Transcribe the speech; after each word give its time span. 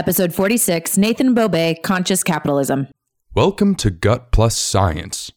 Episode 0.00 0.32
46 0.32 0.96
Nathan 0.96 1.34
Beaubé, 1.34 1.82
Conscious 1.82 2.24
Capitalism. 2.24 2.88
Welcome 3.34 3.74
to 3.74 3.90
Gut 3.90 4.32
Plus 4.32 4.56
Science 4.56 5.30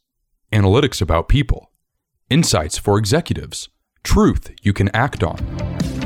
analytics 0.54 1.01
about 1.01 1.28
people, 1.28 1.70
insights 2.29 2.77
for 2.77 2.97
executives, 2.97 3.67
truth 4.05 4.53
you 4.61 4.71
can 4.71 4.87
act 4.95 5.21
on. 5.21 5.37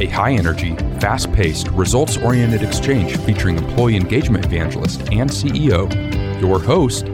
A 0.01 0.07
high 0.07 0.31
energy, 0.31 0.75
fast 0.99 1.31
paced, 1.33 1.67
results 1.67 2.17
oriented 2.17 2.63
exchange 2.63 3.15
featuring 3.17 3.59
employee 3.59 3.95
engagement 3.95 4.43
evangelist 4.43 5.01
and 5.11 5.29
CEO, 5.29 6.41
your 6.41 6.59
host, 6.59 7.05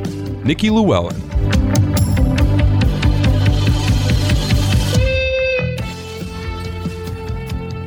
Nikki 0.46 0.70
Llewellyn. 0.70 1.93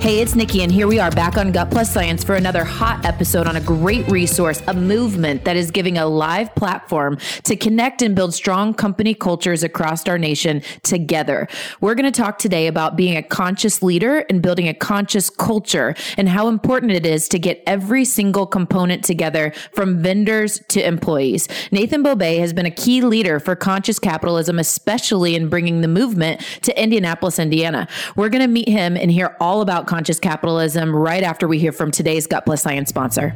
Hey, 0.07 0.21
it's 0.21 0.37
Nikki, 0.37 0.63
and 0.63 0.71
here 0.71 0.87
we 0.87 1.01
are 1.01 1.11
back 1.11 1.37
on 1.37 1.51
Gut 1.51 1.69
Plus 1.69 1.93
Science 1.93 2.23
for 2.23 2.37
another 2.37 2.63
hot 2.63 3.05
episode 3.05 3.49
on 3.49 3.57
a 3.57 3.61
great 3.61 4.07
resource, 4.07 4.63
a 4.69 4.73
movement 4.73 5.45
that 5.45 5.57
is 5.57 5.73
giving 5.73 5.99
a 5.99 6.07
live 6.07 6.55
platform 6.55 7.19
to 7.43 7.57
connect 7.57 8.03
and 8.03 8.15
build 8.15 8.33
strong 8.33 8.73
company 8.73 9.15
cultures 9.15 9.65
across 9.65 10.07
our 10.07 10.17
nation 10.17 10.63
together. 10.85 11.49
We're 11.81 11.97
going 11.97 12.13
to 12.13 12.17
talk 12.17 12.39
today 12.39 12.69
about 12.69 12.95
being 12.95 13.17
a 13.17 13.23
conscious 13.23 13.83
leader 13.83 14.19
and 14.31 14.41
building 14.41 14.69
a 14.69 14.75
conscious 14.75 15.29
culture 15.29 15.97
and 16.17 16.29
how 16.29 16.47
important 16.47 16.93
it 16.93 17.05
is 17.05 17.29
to 17.31 17.41
get 17.41 17.61
every 17.67 18.05
single 18.05 18.47
component 18.47 19.03
together 19.03 19.53
from 19.73 20.01
vendors 20.05 20.61
to 20.69 20.87
employees. 20.87 21.49
Nathan 21.73 22.05
Beaubé 22.05 22.39
has 22.39 22.53
been 22.53 22.65
a 22.65 22.71
key 22.71 23.01
leader 23.01 23.41
for 23.41 23.57
conscious 23.57 23.99
capitalism, 23.99 24.61
especially 24.61 25.35
in 25.35 25.49
bringing 25.49 25.81
the 25.81 25.89
movement 25.89 26.43
to 26.63 26.81
Indianapolis, 26.81 27.41
Indiana. 27.41 27.89
We're 28.15 28.29
going 28.29 28.43
to 28.43 28.47
meet 28.47 28.69
him 28.69 28.97
and 28.97 29.11
hear 29.11 29.37
all 29.41 29.63
about 29.63 29.89
conscious 29.97 30.21
capitalism 30.21 30.95
right 30.95 31.23
after 31.23 31.49
we 31.49 31.59
hear 31.59 31.73
from 31.73 31.91
today's 31.91 32.27
Gut 32.27 32.45
Plus 32.45 32.61
Science 32.61 32.91
sponsor. 32.91 33.35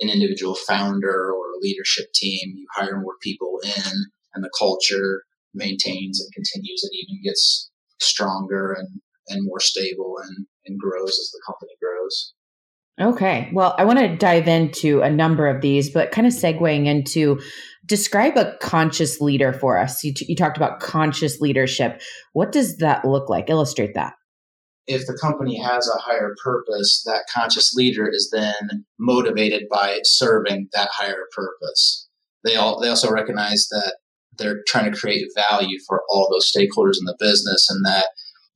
an 0.00 0.08
individual 0.08 0.54
founder 0.54 1.32
or 1.32 1.50
a 1.50 1.60
leadership 1.60 2.06
team. 2.14 2.54
You 2.56 2.66
hire 2.74 3.00
more 3.00 3.14
people 3.22 3.60
in, 3.64 3.92
and 4.34 4.42
the 4.44 4.50
culture 4.58 5.24
maintains 5.52 6.20
and 6.20 6.32
continues 6.32 6.82
and 6.82 6.92
even 6.94 7.22
gets 7.22 7.70
stronger 8.00 8.72
and, 8.72 8.88
and 9.28 9.44
more 9.44 9.60
stable 9.60 10.16
and, 10.22 10.46
and 10.66 10.78
grows 10.78 11.10
as 11.10 11.30
the 11.32 11.42
company 11.46 11.72
grows. 11.80 12.34
Okay. 13.00 13.50
Well, 13.52 13.74
I 13.76 13.84
want 13.84 13.98
to 13.98 14.16
dive 14.16 14.46
into 14.46 15.00
a 15.00 15.10
number 15.10 15.48
of 15.48 15.60
these, 15.60 15.90
but 15.90 16.12
kind 16.12 16.28
of 16.28 16.32
segueing 16.32 16.86
into 16.86 17.40
describe 17.86 18.36
a 18.36 18.56
conscious 18.60 19.20
leader 19.20 19.52
for 19.52 19.78
us. 19.78 20.04
You, 20.04 20.14
t- 20.14 20.26
you 20.28 20.36
talked 20.36 20.56
about 20.56 20.78
conscious 20.78 21.40
leadership. 21.40 22.00
What 22.34 22.52
does 22.52 22.76
that 22.78 23.04
look 23.04 23.28
like? 23.28 23.50
Illustrate 23.50 23.94
that 23.94 24.14
if 24.86 25.06
the 25.06 25.18
company 25.20 25.58
has 25.58 25.88
a 25.88 26.00
higher 26.00 26.34
purpose, 26.42 27.02
that 27.06 27.24
conscious 27.34 27.74
leader 27.74 28.08
is 28.08 28.30
then 28.32 28.84
motivated 28.98 29.64
by 29.70 30.00
serving 30.04 30.68
that 30.72 30.88
higher 30.92 31.26
purpose. 31.34 32.08
They 32.44 32.56
all 32.56 32.80
they 32.80 32.88
also 32.88 33.10
recognize 33.10 33.68
that 33.70 33.96
they're 34.36 34.62
trying 34.66 34.92
to 34.92 34.98
create 34.98 35.28
value 35.34 35.78
for 35.86 36.02
all 36.10 36.28
those 36.30 36.50
stakeholders 36.50 36.98
in 36.98 37.06
the 37.06 37.16
business, 37.18 37.68
and 37.70 37.84
that 37.84 38.08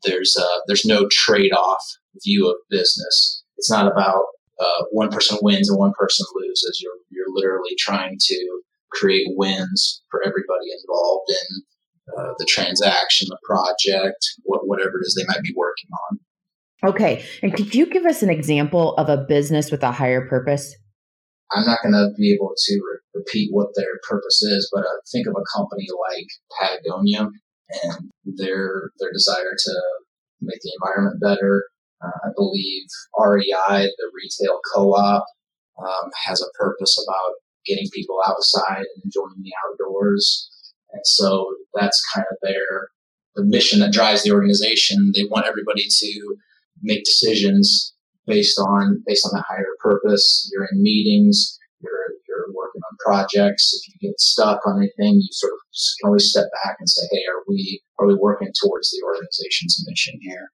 there's 0.05 0.37
uh, 0.39 0.59
there's 0.66 0.84
no 0.84 1.09
trade 1.11 1.53
off 1.53 1.83
view 2.22 2.49
of 2.49 2.56
business. 2.69 3.43
It's 3.56 3.71
not 3.71 3.91
about 3.91 4.25
uh, 4.60 4.84
one 4.91 5.10
person 5.10 5.39
wins 5.41 5.69
and 5.71 5.78
one 5.78 5.93
person 5.99 6.27
loses. 6.34 6.81
You're 6.83 6.99
you're 7.10 7.34
literally 7.34 7.75
trying 7.78 8.16
to 8.21 8.60
create 8.93 9.27
wins 9.37 10.03
for 10.10 10.21
everybody 10.27 10.66
involved 10.83 11.31
in 11.31 11.62
uh, 12.16 12.32
the 12.38 12.46
transaction, 12.46 13.28
the 13.30 13.38
project, 13.44 14.26
what, 14.44 14.66
whatever 14.66 14.98
it 14.98 15.06
is 15.06 15.14
they 15.14 15.26
might 15.26 15.42
be 15.42 15.54
working 15.56 15.91
on. 16.10 16.19
Okay. 16.91 17.24
And 17.42 17.52
could 17.52 17.74
you 17.74 17.86
give 17.86 18.06
us 18.06 18.22
an 18.22 18.30
example 18.30 18.94
of 18.96 19.08
a 19.08 19.16
business 19.16 19.70
with 19.70 19.82
a 19.82 19.91
higher 19.91 20.28
purpose? 20.28 20.76
I'm 21.50 21.64
not 21.64 21.80
going 21.82 21.94
to 21.94 22.10
be 22.16 22.32
able 22.32 22.52
to 22.56 22.74
re- 22.74 23.20
repeat 23.20 23.48
what 23.52 23.68
their 23.74 23.98
purpose 24.08 24.42
is, 24.42 24.70
but 24.72 24.84
uh, 24.84 25.00
think 25.10 25.26
of 25.26 25.34
a 25.34 25.58
company 25.58 25.86
like 26.08 26.26
Patagonia 26.60 27.28
and 27.82 28.10
their 28.24 28.91
their 28.98 29.12
desire 29.12 29.54
to 29.56 29.82
make 30.41 30.60
the 30.62 30.72
environment 30.80 31.20
better. 31.20 31.64
Uh, 32.04 32.28
I 32.28 32.30
believe 32.36 32.84
REI, 33.18 33.91
the 33.98 34.10
retail 34.14 34.60
co-op, 34.72 35.24
um, 35.82 36.10
has 36.26 36.41
a 36.41 36.52
purpose 36.58 37.02
about 37.02 37.34
getting 37.66 37.88
people 37.92 38.20
outside 38.26 38.84
and 38.84 39.04
enjoying 39.04 39.42
the 39.42 39.52
outdoors. 39.66 40.50
And 40.93 41.03
so 41.04 41.54
that's 41.75 42.03
kind 42.15 42.26
of 42.31 42.38
their 42.43 42.91
the 43.37 43.44
mission 43.44 43.81
that 43.81 43.93
drives 43.93 44.22
the 44.25 44.32
organization. 44.32 45.12
They 45.15 45.25
want 45.25 45.47
everybody 45.47 45.87
to 45.88 46.37
make 46.82 47.04
decisions 47.04 47.94
based 48.26 48.59
on 48.59 49.03
based 49.06 49.25
on 49.27 49.32
that 49.34 49.44
higher 49.48 49.75
purpose. 49.81 50.50
You're 50.53 50.69
in 50.71 50.82
meetings, 50.82 51.59
you're 51.81 52.15
you're 52.28 52.53
working 52.54 52.82
on 52.91 52.97
projects. 53.04 53.72
If 53.75 53.88
you 53.88 54.10
get 54.10 54.21
stuck 54.21 54.66
on 54.66 54.78
anything, 54.78 55.21
you 55.21 55.28
sort 55.31 55.53
of 55.53 55.59
can 56.00 56.09
always 56.09 56.31
step 56.31 56.47
back 56.65 56.77
and 56.78 56.88
say, 56.88 57.03
"Hey, 57.10 57.22
are 57.31 57.43
we 57.47 57.81
are 57.98 58.06
we 58.06 58.15
working 58.15 58.53
towards 58.60 58.91
the 58.91 59.03
organization's 59.04 59.84
mission 59.88 60.19
here?" 60.21 60.50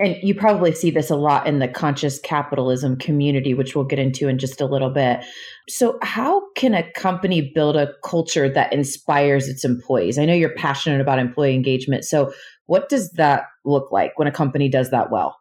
And 0.00 0.16
you 0.22 0.34
probably 0.34 0.72
see 0.72 0.90
this 0.90 1.10
a 1.10 1.16
lot 1.16 1.46
in 1.46 1.58
the 1.58 1.68
conscious 1.68 2.18
capitalism 2.20 2.96
community, 2.96 3.52
which 3.52 3.76
we'll 3.76 3.84
get 3.84 3.98
into 3.98 4.28
in 4.28 4.38
just 4.38 4.58
a 4.58 4.64
little 4.64 4.88
bit. 4.88 5.22
So, 5.68 5.98
how 6.00 6.42
can 6.56 6.72
a 6.72 6.90
company 6.92 7.52
build 7.54 7.76
a 7.76 7.92
culture 8.02 8.48
that 8.48 8.72
inspires 8.72 9.46
its 9.46 9.62
employees? 9.62 10.18
I 10.18 10.24
know 10.24 10.32
you're 10.32 10.54
passionate 10.54 11.02
about 11.02 11.18
employee 11.18 11.54
engagement. 11.54 12.06
So, 12.06 12.32
what 12.64 12.88
does 12.88 13.10
that 13.12 13.44
look 13.66 13.92
like 13.92 14.18
when 14.18 14.26
a 14.26 14.32
company 14.32 14.70
does 14.70 14.90
that 14.90 15.10
well? 15.10 15.36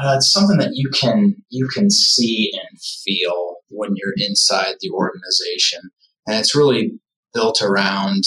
Uh, 0.00 0.14
it's 0.16 0.32
something 0.32 0.58
that 0.58 0.70
you 0.74 0.88
can 0.90 1.34
you 1.50 1.68
can 1.74 1.90
see 1.90 2.52
and 2.54 2.80
feel 2.80 3.56
when 3.70 3.90
you're 3.96 4.14
inside 4.16 4.76
the 4.80 4.90
organization, 4.90 5.80
and 6.28 6.36
it's 6.36 6.54
really 6.54 6.92
built 7.32 7.60
around 7.60 8.22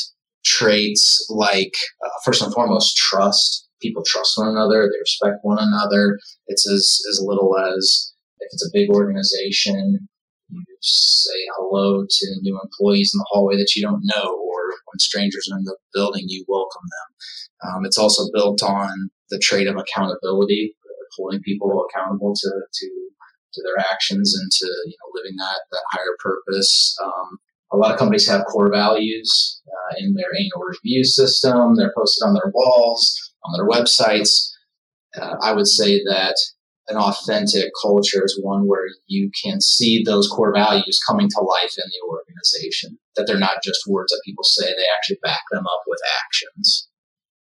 traits 0.46 1.26
like 1.30 1.74
uh, 2.06 2.10
first 2.26 2.42
and 2.42 2.54
foremost 2.54 2.98
trust 2.98 3.67
people 3.82 4.04
trust 4.06 4.38
one 4.38 4.48
another, 4.48 4.84
they 4.84 5.00
respect 5.00 5.38
one 5.42 5.58
another. 5.60 6.18
It's 6.48 6.70
as, 6.70 7.00
as 7.10 7.22
little 7.24 7.58
as 7.58 8.14
if 8.40 8.50
it's 8.52 8.66
a 8.66 8.74
big 8.74 8.90
organization, 8.90 10.08
you 10.50 10.64
say 10.82 11.40
hello 11.58 12.06
to 12.08 12.26
new 12.42 12.60
employees 12.64 13.12
in 13.14 13.18
the 13.20 13.28
hallway 13.30 13.58
that 13.58 13.74
you 13.76 13.82
don't 13.82 14.02
know, 14.04 14.30
or 14.30 14.60
when 14.86 15.00
strangers 15.00 15.50
are 15.52 15.58
in 15.58 15.66
the 15.66 15.78
building, 15.94 16.26
you 16.28 16.46
welcome 16.48 16.88
them. 16.90 17.70
Um, 17.70 17.86
it's 17.86 17.98
also 17.98 18.32
built 18.34 18.64
on 18.64 19.10
the 19.30 19.40
trait 19.40 19.68
of 19.68 19.76
accountability, 19.76 20.76
holding 21.18 21.42
people 21.42 21.86
accountable 21.90 22.34
to, 22.36 22.50
to, 22.50 22.88
to 23.54 23.64
their 23.64 23.86
actions 23.92 24.38
and 24.40 24.52
to 24.52 24.66
you 24.86 24.96
know, 24.98 25.12
living 25.16 25.36
that, 25.38 25.62
that 25.72 25.84
higher 25.92 26.16
purpose. 26.20 26.96
Um, 27.04 27.40
A 27.74 27.78
lot 27.78 27.92
of 27.92 28.00
companies 28.00 28.28
have 28.30 28.46
core 28.46 28.72
values 28.72 29.62
uh, 29.68 29.96
in 30.00 30.14
their 30.14 30.32
annual 30.40 30.64
review 30.64 31.04
system. 31.04 31.76
They're 31.76 31.94
posted 31.98 32.26
on 32.28 32.34
their 32.34 32.52
walls, 32.54 33.34
on 33.48 33.54
their 33.58 33.68
websites. 33.68 34.52
Uh, 35.20 35.36
I 35.42 35.54
would 35.54 35.68
say 35.68 36.04
that 36.04 36.36
an 36.90 36.98
authentic 36.98 37.72
culture 37.82 38.24
is 38.24 38.40
one 38.42 38.68
where 38.68 38.88
you 39.08 39.30
can 39.44 39.60
see 39.60 40.04
those 40.04 40.28
core 40.28 40.54
values 40.54 41.00
coming 41.06 41.28
to 41.30 41.42
life 41.42 41.76
in 41.78 41.90
the 41.90 42.08
organization, 42.08 42.98
that 43.16 43.26
they're 43.28 43.40
not 43.40 43.64
just 43.64 43.88
words 43.88 44.12
that 44.12 44.22
people 44.24 44.44
say, 44.44 44.68
they 44.68 44.86
actually 44.96 45.20
back 45.22 45.42
them 45.52 45.66
up 45.66 45.84
with 45.88 46.00
actions. 46.26 46.88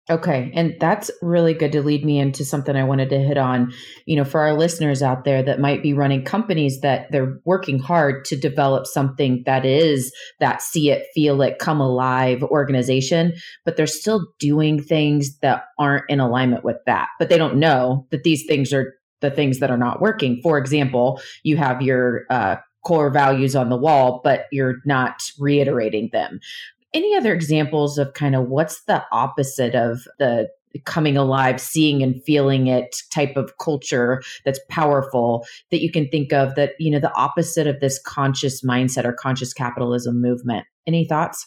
Okay. 0.10 0.52
And 0.54 0.76
that's 0.82 1.10
really 1.22 1.54
good 1.54 1.72
to 1.72 1.82
lead 1.82 2.04
me 2.04 2.20
into 2.20 2.44
something 2.44 2.76
I 2.76 2.84
wanted 2.84 3.10
to 3.12 3.20
hit 3.20 3.38
on. 3.38 3.72
You 4.06 4.18
know, 4.18 4.26
for 4.26 4.42
our 4.42 4.54
listeners 4.54 5.02
out 5.02 5.24
there 5.24 5.42
that 5.44 5.62
might 5.62 5.82
be 5.82 5.94
running 5.94 6.26
companies 6.26 6.82
that 6.82 7.10
they're 7.10 7.40
working 7.46 7.80
hard 7.80 8.26
to 8.26 8.36
develop 8.36 8.86
something 8.86 9.44
that 9.46 9.66
is 9.66 10.12
that 10.42 10.62
see 10.62 10.92
it, 10.92 11.06
feel 11.16 11.42
it, 11.42 11.58
come 11.58 11.80
alive 11.80 12.44
organization, 12.44 13.34
but 13.64 13.78
they're 13.78 13.88
still 13.88 14.28
doing 14.40 14.84
things 14.84 15.38
that 15.40 15.64
aren't 15.80 16.04
in 16.10 16.20
alignment 16.20 16.66
with 16.66 16.78
that. 16.86 17.08
But 17.18 17.30
they 17.30 17.38
don't 17.38 17.56
know 17.56 18.06
that 18.12 18.24
these 18.24 18.44
things 18.46 18.74
are 18.74 18.94
the 19.22 19.32
things 19.32 19.60
that 19.60 19.72
are 19.72 19.78
not 19.78 20.02
working. 20.02 20.42
For 20.44 20.58
example, 20.58 21.22
you 21.44 21.56
have 21.56 21.82
your 21.82 22.26
uh, 22.30 22.58
core 22.84 23.10
values 23.10 23.56
on 23.56 23.70
the 23.70 23.78
wall, 23.78 24.20
but 24.22 24.48
you're 24.52 24.76
not 24.86 25.22
reiterating 25.40 26.10
them. 26.12 26.42
Any 26.94 27.16
other 27.16 27.34
examples 27.34 27.98
of 27.98 28.14
kind 28.14 28.36
of 28.36 28.50
what's 28.50 28.84
the 28.84 29.04
opposite 29.12 29.76
of 29.76 30.08
the 30.20 30.48
coming 30.86 31.18
alive, 31.18 31.62
seeing 31.62 32.02
and 32.02 32.22
feeling 32.24 32.68
it 32.68 32.96
type 33.14 33.36
of 33.36 33.58
culture 33.60 34.22
that's 34.44 34.60
powerful 34.70 35.46
that 35.72 35.82
you 35.82 35.92
can 35.92 36.08
think 36.10 36.34
of 36.34 36.56
that, 36.56 36.72
you 36.80 36.92
know, 36.92 37.00
the 37.00 37.14
opposite 37.16 37.68
of 37.68 37.80
this 37.80 38.00
conscious 38.06 38.64
mindset 38.64 39.06
or 39.06 39.14
conscious 39.14 39.54
capitalism 39.54 40.22
movement? 40.22 40.66
Any 40.88 41.06
thoughts? 41.06 41.46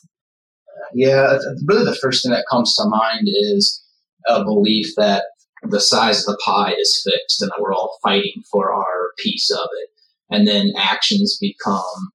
Yeah, 0.94 1.38
really 1.64 1.84
the 1.84 1.96
first 1.96 2.22
thing 2.22 2.32
that 2.32 2.46
comes 2.50 2.75
to 2.76 2.84
mind 2.88 3.26
is 3.26 3.82
a 4.28 4.44
belief 4.44 4.94
that 4.96 5.25
the 5.62 5.81
size 5.81 6.20
of 6.20 6.26
the 6.26 6.40
pie 6.44 6.75
is 6.78 7.02
fixed 7.04 7.42
and 7.42 7.50
that 7.50 7.60
we're 7.60 7.72
all 7.72 7.99
fighting 8.02 8.42
for 8.50 8.72
our 8.72 9.10
piece 9.19 9.50
of 9.50 9.69
it. 9.82 9.90
And 10.31 10.46
then 10.46 10.72
actions 10.76 11.38
become 11.40 12.12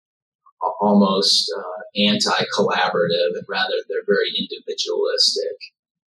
almost 0.80 1.50
uh, 1.56 1.77
anti-collaborative 2.06 3.34
and 3.34 3.46
rather 3.48 3.74
they're 3.88 4.06
very 4.06 4.30
individualistic. 4.36 5.56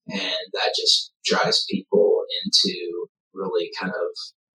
And 0.08 0.46
that 0.54 0.74
just 0.76 1.12
drives 1.24 1.66
people 1.70 2.22
into 2.44 3.06
really 3.34 3.70
kind 3.78 3.92
of 3.92 4.10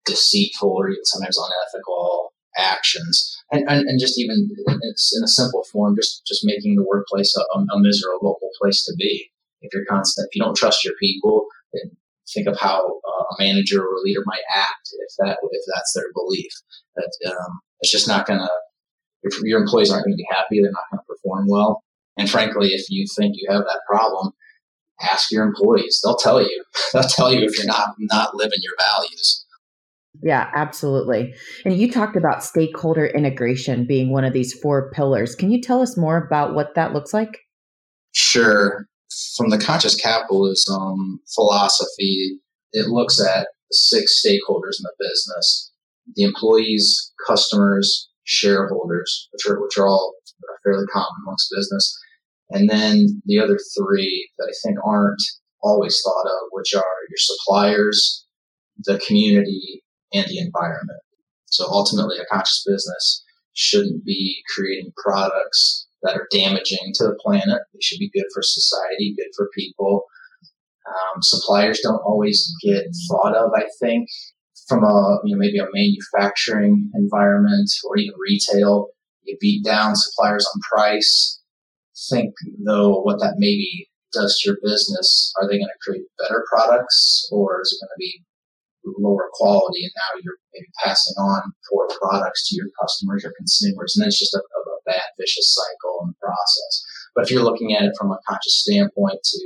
deceitful 0.04 0.70
or 0.70 0.90
even 0.90 1.04
sometimes 1.04 1.38
unethical 1.38 2.32
actions. 2.56 3.36
And, 3.52 3.69
and, 3.69 3.88
and 3.88 4.00
just 4.00 4.19
even 4.19 4.48
it's 4.82 5.16
in 5.16 5.25
a 5.25 5.28
simple 5.28 5.64
form 5.70 5.96
just 5.96 6.26
just 6.26 6.44
making 6.44 6.76
the 6.76 6.84
workplace 6.84 7.36
a, 7.36 7.58
a 7.58 7.81
miserable 7.81 8.38
place 8.60 8.84
to 8.86 8.94
be. 8.96 9.31
If 9.60 9.72
you're 9.72 9.86
constant 9.86 10.28
if 10.28 10.36
you 10.36 10.42
don't 10.42 10.56
trust 10.56 10.84
your 10.84 10.94
people 11.00 11.46
then 11.72 11.96
think 12.32 12.46
of 12.46 12.58
how 12.58 12.81
uh, 12.81 13.25
a 13.31 13.42
manager 13.42 13.82
or 13.82 13.96
a 13.96 14.00
leader 14.02 14.22
might 14.25 14.42
act 14.54 14.88
if 14.92 15.14
that 15.19 15.38
if 15.50 15.62
that's 15.75 15.92
their 15.94 16.12
belief. 16.14 16.52
That 16.96 17.12
um, 17.31 17.60
it's 17.81 17.92
just 17.92 18.08
not 18.08 18.26
going 18.26 18.40
to 18.40 18.50
if 19.25 19.41
your 19.43 19.61
employees 19.61 19.91
aren't 19.91 20.05
going 20.05 20.15
to 20.15 20.19
be 20.19 20.29
happy, 20.31 20.61
they're 20.62 20.71
not 20.71 20.85
going 20.91 21.00
to 21.00 21.06
perform 21.06 21.47
well. 21.49 21.82
And 22.17 22.31
frankly, 22.31 22.69
if 22.69 22.88
you 22.91 23.06
think 23.17 23.35
you 23.37 23.49
have 23.50 23.62
that 23.62 23.81
problem, 23.88 24.32
ask 25.03 25.31
your 25.31 25.44
employees. 25.44 26.00
They'll 26.03 26.17
tell 26.17 26.41
you. 26.41 26.65
They'll 26.93 27.03
tell 27.03 27.32
you 27.32 27.44
if 27.44 27.59
you're 27.59 27.67
not 27.67 27.94
not 27.99 28.35
living 28.35 28.61
your 28.62 28.75
values. 28.81 29.44
Yeah, 30.23 30.49
absolutely. 30.55 31.35
And 31.65 31.76
you 31.76 31.91
talked 31.91 32.17
about 32.17 32.44
stakeholder 32.44 33.06
integration 33.06 33.85
being 33.85 34.12
one 34.12 34.25
of 34.25 34.32
these 34.32 34.53
four 34.53 34.91
pillars. 34.93 35.35
Can 35.35 35.50
you 35.50 35.61
tell 35.61 35.82
us 35.82 35.97
more 35.97 36.17
about 36.17 36.55
what 36.55 36.77
that 36.77 36.93
looks 36.93 37.12
like? 37.12 37.41
Sure. 38.12 38.87
From 39.37 39.50
the 39.50 39.59
conscious 39.59 39.97
capitalism 39.97 41.20
philosophy, 41.35 42.38
it 42.73 42.88
looks 42.88 43.20
at 43.20 43.49
six 43.73 44.23
stakeholders 44.25 44.79
in 44.79 44.85
the 44.85 44.93
business 45.00 45.73
the 46.17 46.23
employees, 46.23 47.12
customers, 47.27 48.11
shareholders, 48.25 49.29
which 49.32 49.47
are 49.47 49.61
which 49.61 49.79
are 49.79 49.87
all 49.87 50.15
fairly 50.65 50.87
common 50.93 51.09
amongst 51.25 51.53
business, 51.55 51.97
and 52.50 52.69
then 52.69 53.23
the 53.26 53.38
other 53.38 53.59
three 53.76 54.29
that 54.38 54.49
I 54.50 54.55
think 54.67 54.79
aren't 54.85 55.23
always 55.62 56.00
thought 56.05 56.26
of, 56.26 56.49
which 56.53 56.75
are 56.75 56.82
your 57.09 57.17
suppliers, 57.17 58.26
the 58.85 59.00
community, 59.06 59.82
and 60.12 60.26
the 60.26 60.38
environment. 60.38 61.00
So 61.47 61.67
ultimately, 61.69 62.17
a 62.19 62.26
conscious 62.26 62.65
business 62.67 63.25
shouldn't 63.55 64.05
be 64.05 64.43
creating 64.55 64.93
products 64.97 65.87
that 66.03 66.17
are 66.17 66.29
damaging 66.31 66.93
to 66.94 67.05
the 67.05 67.19
planet. 67.25 67.62
They 67.73 67.81
should 67.81 67.99
be 67.99 68.11
good 68.12 68.27
for 68.35 68.43
society, 68.43 69.15
good 69.17 69.31
for 69.37 69.49
people. 69.56 70.05
Um, 70.87 71.23
suppliers 71.23 71.81
don't 71.82 72.03
always 72.05 72.53
get 72.62 72.85
thought 73.09 73.35
of, 73.35 73.53
I 73.56 73.65
think, 73.81 74.09
from 74.69 74.84
a 74.84 75.19
you 75.25 75.34
know 75.34 75.38
maybe 75.38 75.58
a 75.58 75.66
manufacturing 75.72 76.90
environment 76.94 77.70
or 77.84 77.96
even 77.96 78.14
retail. 78.19 78.88
You 79.22 79.37
beat 79.40 79.64
down 79.64 79.96
suppliers 79.96 80.46
on 80.55 80.61
price. 80.61 81.40
Think 82.11 82.34
though 82.64 83.00
what 83.00 83.20
that 83.20 83.37
maybe 83.38 83.88
does 84.12 84.38
to 84.38 84.50
your 84.50 84.58
business. 84.62 85.32
Are 85.40 85.49
they 85.49 85.58
going 85.58 85.66
to 85.66 85.84
create 85.84 86.06
better 86.19 86.44
products 86.49 87.28
or 87.32 87.61
is 87.61 87.72
it 87.72 87.84
going 87.84 87.94
to 87.94 87.99
be 87.99 88.22
lower 88.99 89.28
quality 89.32 89.82
and 89.82 89.93
now 89.96 90.20
you're 90.22 90.37
maybe 90.52 90.67
passing 90.84 91.14
on 91.17 91.40
poor 91.70 91.88
products 92.00 92.49
to 92.49 92.56
your 92.56 92.67
customers 92.81 93.25
or 93.25 93.32
consumers 93.37 93.96
and 93.96 94.06
it's 94.06 94.19
just 94.19 94.34
a, 94.34 94.38
a 94.38 94.75
bad 94.84 95.08
vicious 95.19 95.55
cycle 95.55 96.05
in 96.05 96.08
the 96.08 96.14
process. 96.20 96.84
But 97.14 97.25
if 97.25 97.31
you're 97.31 97.43
looking 97.43 97.75
at 97.75 97.84
it 97.84 97.94
from 97.99 98.10
a 98.10 98.19
conscious 98.28 98.60
standpoint 98.60 99.20
to 99.25 99.38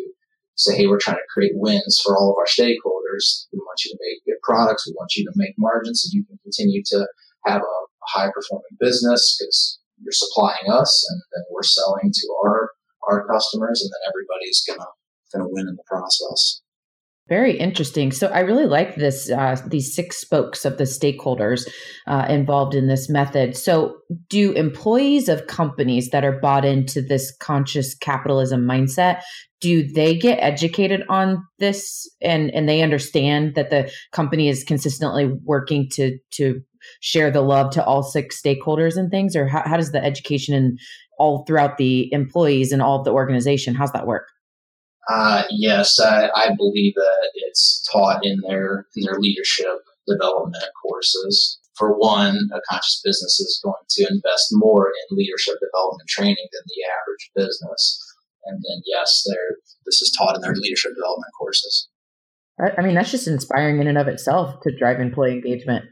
say, 0.56 0.76
hey, 0.76 0.86
we're 0.86 0.98
trying 0.98 1.16
to 1.16 1.32
create 1.32 1.52
wins 1.54 2.00
for 2.04 2.16
all 2.16 2.32
of 2.32 2.36
our 2.36 2.46
stakeholders. 2.46 3.46
Want 3.78 3.84
you 3.84 3.90
to 3.94 4.02
make 4.02 4.24
good 4.26 4.42
products. 4.42 4.86
We 4.86 4.94
want 4.96 5.14
you 5.14 5.24
to 5.24 5.32
make 5.36 5.54
margins 5.58 6.02
so 6.02 6.10
you 6.12 6.24
can 6.24 6.38
continue 6.42 6.82
to 6.86 7.06
have 7.46 7.62
a 7.62 7.76
high 8.06 8.30
performing 8.34 8.76
business 8.80 9.36
because 9.38 9.78
you're 10.02 10.12
supplying 10.12 10.70
us 10.70 11.06
and 11.10 11.22
then 11.32 11.42
we're 11.50 11.62
selling 11.62 12.10
to 12.12 12.26
our 12.44 12.70
our 13.08 13.26
customers 13.26 13.80
and 13.82 13.90
then 13.90 14.10
everybody's 14.10 14.62
gonna 14.66 14.88
gonna 15.32 15.48
win 15.48 15.68
in 15.68 15.76
the 15.76 15.84
process. 15.86 16.60
Very 17.28 17.58
interesting. 17.58 18.10
So 18.10 18.28
I 18.28 18.40
really 18.40 18.64
like 18.64 18.96
this 18.96 19.30
uh, 19.30 19.60
these 19.66 19.94
six 19.94 20.16
spokes 20.16 20.64
of 20.64 20.78
the 20.78 20.84
stakeholders 20.84 21.68
uh, 22.06 22.26
involved 22.28 22.74
in 22.74 22.88
this 22.88 23.10
method. 23.10 23.54
So 23.54 23.96
do 24.28 24.52
employees 24.52 25.28
of 25.28 25.46
companies 25.46 26.08
that 26.10 26.24
are 26.24 26.40
bought 26.40 26.64
into 26.64 27.02
this 27.02 27.36
conscious 27.38 27.94
capitalism 27.94 28.62
mindset 28.62 29.20
do 29.60 29.86
they 29.92 30.16
get 30.16 30.36
educated 30.36 31.02
on 31.08 31.44
this 31.58 32.08
and 32.22 32.50
and 32.52 32.68
they 32.68 32.82
understand 32.82 33.54
that 33.56 33.70
the 33.70 33.90
company 34.12 34.48
is 34.48 34.64
consistently 34.64 35.30
working 35.44 35.88
to 35.90 36.16
to 36.30 36.60
share 37.00 37.30
the 37.30 37.40
love 37.40 37.70
to 37.72 37.84
all 37.84 38.02
six 38.02 38.40
stakeholders 38.40 38.96
and 38.96 39.10
things 39.10 39.34
or 39.34 39.48
how, 39.48 39.62
how 39.66 39.76
does 39.76 39.90
the 39.90 40.02
education 40.02 40.54
and 40.54 40.78
all 41.18 41.44
throughout 41.44 41.76
the 41.76 42.10
employees 42.12 42.70
and 42.72 42.80
all 42.80 43.00
of 43.00 43.04
the 43.04 43.12
organization 43.12 43.74
how's 43.74 43.92
that 43.92 44.06
work 44.06 44.28
uh, 45.08 45.44
yes, 45.48 45.98
I, 45.98 46.28
I, 46.34 46.54
believe 46.54 46.92
that 46.94 47.17
taught 47.90 48.20
in 48.22 48.40
their 48.46 48.86
in 48.96 49.04
their 49.04 49.18
leadership 49.18 49.78
development 50.06 50.64
courses. 50.82 51.58
For 51.76 51.96
one, 51.96 52.36
a 52.52 52.60
conscious 52.68 53.00
business 53.04 53.38
is 53.38 53.60
going 53.62 53.74
to 53.88 54.08
invest 54.10 54.48
more 54.50 54.88
in 54.88 55.16
leadership 55.16 55.54
development 55.60 56.08
training 56.08 56.48
than 56.52 56.62
the 56.66 56.82
average 56.90 57.30
business. 57.36 58.04
And 58.46 58.56
then, 58.56 58.82
yes, 58.84 59.22
this 59.86 60.02
is 60.02 60.14
taught 60.18 60.34
in 60.34 60.40
their 60.40 60.54
leadership 60.54 60.94
development 60.94 61.32
courses. 61.38 61.88
I 62.58 62.82
mean, 62.82 62.94
that's 62.94 63.12
just 63.12 63.28
inspiring 63.28 63.80
in 63.80 63.86
and 63.86 63.98
of 63.98 64.08
itself 64.08 64.60
to 64.62 64.76
drive 64.76 64.98
employee 64.98 65.34
engagement. 65.34 65.84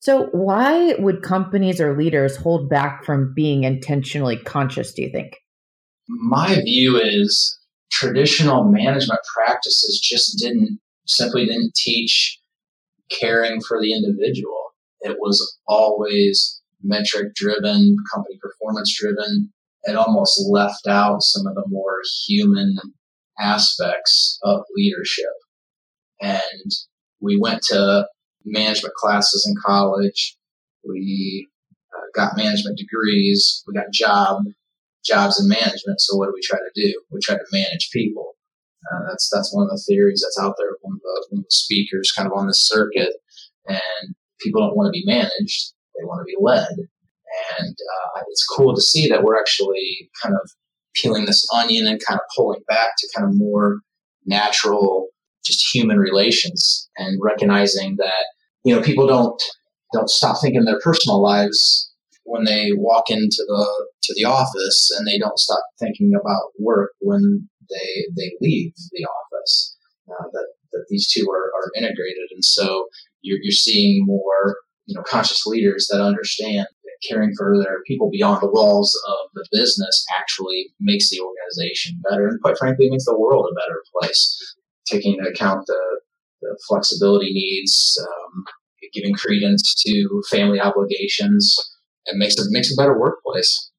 So, 0.00 0.26
why 0.32 0.94
would 0.98 1.22
companies 1.22 1.80
or 1.80 1.96
leaders 1.96 2.36
hold 2.36 2.68
back 2.68 3.04
from 3.04 3.32
being 3.34 3.64
intentionally 3.64 4.36
conscious, 4.36 4.92
do 4.92 5.02
you 5.02 5.10
think? 5.10 5.38
My 6.08 6.60
view 6.62 7.00
is 7.00 7.58
traditional 7.90 8.64
management 8.64 9.20
practices 9.34 10.00
just 10.00 10.38
didn't 10.38 10.78
simply 11.06 11.46
didn't 11.46 11.74
teach 11.74 12.38
caring 13.10 13.60
for 13.60 13.80
the 13.80 13.92
individual. 13.92 14.72
It 15.00 15.16
was 15.18 15.58
always 15.66 16.60
metric 16.82 17.34
driven, 17.34 17.96
company 18.12 18.38
performance 18.40 18.96
driven. 18.98 19.52
It 19.84 19.96
almost 19.96 20.48
left 20.50 20.86
out 20.86 21.22
some 21.22 21.46
of 21.46 21.54
the 21.54 21.64
more 21.68 21.98
human 22.26 22.76
aspects 23.38 24.38
of 24.42 24.62
leadership. 24.74 25.32
And 26.20 26.70
we 27.20 27.38
went 27.38 27.62
to 27.68 28.06
management 28.44 28.94
classes 28.94 29.46
in 29.46 29.54
college. 29.64 30.36
We 30.86 31.48
uh, 31.94 32.06
got 32.14 32.36
management 32.36 32.78
degrees. 32.78 33.62
We 33.66 33.74
got 33.74 33.92
job 33.92 34.44
jobs 35.04 35.40
in 35.40 35.48
management. 35.48 36.00
So 36.00 36.16
what 36.16 36.26
do 36.26 36.32
we 36.34 36.40
try 36.42 36.58
to 36.58 36.80
do? 36.82 37.02
We 37.10 37.20
try 37.20 37.36
to 37.36 37.44
manage 37.52 37.90
people. 37.92 38.34
Uh, 38.92 39.08
that's 39.08 39.30
that's 39.32 39.54
one 39.54 39.64
of 39.64 39.70
the 39.70 39.82
theories 39.86 40.22
that's 40.24 40.44
out 40.44 40.54
there. 40.58 40.76
One 40.82 40.94
of, 40.94 41.00
the, 41.00 41.26
one 41.30 41.40
of 41.40 41.44
the 41.44 41.50
speakers, 41.50 42.12
kind 42.16 42.26
of 42.26 42.36
on 42.36 42.46
this 42.46 42.66
circuit, 42.66 43.12
and 43.66 44.14
people 44.40 44.60
don't 44.60 44.76
want 44.76 44.88
to 44.88 44.98
be 44.98 45.04
managed; 45.06 45.72
they 45.96 46.04
want 46.04 46.20
to 46.20 46.30
be 46.30 46.36
led. 46.40 46.88
And 47.58 47.70
uh, 47.74 48.20
it's 48.28 48.46
cool 48.46 48.74
to 48.74 48.80
see 48.80 49.08
that 49.08 49.24
we're 49.24 49.38
actually 49.38 50.10
kind 50.22 50.34
of 50.34 50.50
peeling 50.94 51.26
this 51.26 51.46
onion 51.52 51.86
and 51.86 52.00
kind 52.06 52.18
of 52.18 52.26
pulling 52.36 52.62
back 52.68 52.90
to 52.98 53.08
kind 53.16 53.28
of 53.28 53.36
more 53.36 53.80
natural, 54.24 55.08
just 55.44 55.74
human 55.74 55.98
relations 55.98 56.88
and 56.96 57.18
recognizing 57.22 57.96
that, 57.98 58.26
you 58.64 58.74
know, 58.74 58.82
people 58.82 59.06
don't 59.06 59.40
don't 59.92 60.08
stop 60.10 60.36
thinking 60.40 60.64
their 60.64 60.80
personal 60.80 61.22
lives 61.22 61.90
when 62.24 62.44
they 62.44 62.70
walk 62.74 63.10
into 63.10 63.44
the 63.46 63.86
to 64.02 64.14
the 64.16 64.24
office 64.24 64.90
and 64.96 65.06
they 65.06 65.18
don't 65.18 65.38
stop 65.38 65.62
thinking 65.78 66.12
about 66.18 66.50
work 66.58 66.92
when 67.00 67.48
they 67.70 68.06
they 68.16 68.32
leave 68.40 68.72
the 68.92 69.04
office. 69.04 69.76
Uh, 70.08 70.28
that 70.32 70.46
that 70.72 70.84
these 70.90 71.08
two 71.10 71.26
are, 71.30 71.46
are 71.56 71.72
integrated, 71.76 72.28
and 72.32 72.44
so 72.44 72.88
you're, 73.22 73.38
you're 73.42 73.52
seeing 73.52 74.04
more 74.04 74.56
you 74.86 74.94
know 74.94 75.02
conscious 75.02 75.46
leaders 75.46 75.88
that 75.90 76.02
understand 76.02 76.66
that 76.84 77.08
caring 77.08 77.32
for 77.36 77.58
their 77.58 77.82
people 77.86 78.10
beyond 78.10 78.40
the 78.42 78.50
walls 78.50 78.98
of 79.08 79.30
the 79.34 79.46
business 79.52 80.04
actually 80.18 80.66
makes 80.80 81.10
the 81.10 81.20
organization 81.20 82.00
better, 82.08 82.28
and 82.28 82.40
quite 82.42 82.58
frankly, 82.58 82.88
makes 82.90 83.06
the 83.06 83.18
world 83.18 83.46
a 83.50 83.54
better 83.54 83.82
place. 83.98 84.56
Taking 84.86 85.14
into 85.14 85.30
account 85.30 85.66
the, 85.66 86.00
the 86.42 86.58
flexibility 86.68 87.32
needs, 87.32 87.98
um, 88.02 88.44
giving 88.92 89.14
credence 89.14 89.74
to 89.86 90.22
family 90.30 90.60
obligations, 90.60 91.56
and 92.06 92.18
makes 92.18 92.36
it 92.36 92.46
makes 92.50 92.72
a 92.72 92.76
better 92.76 92.98
workplace. 92.98 93.70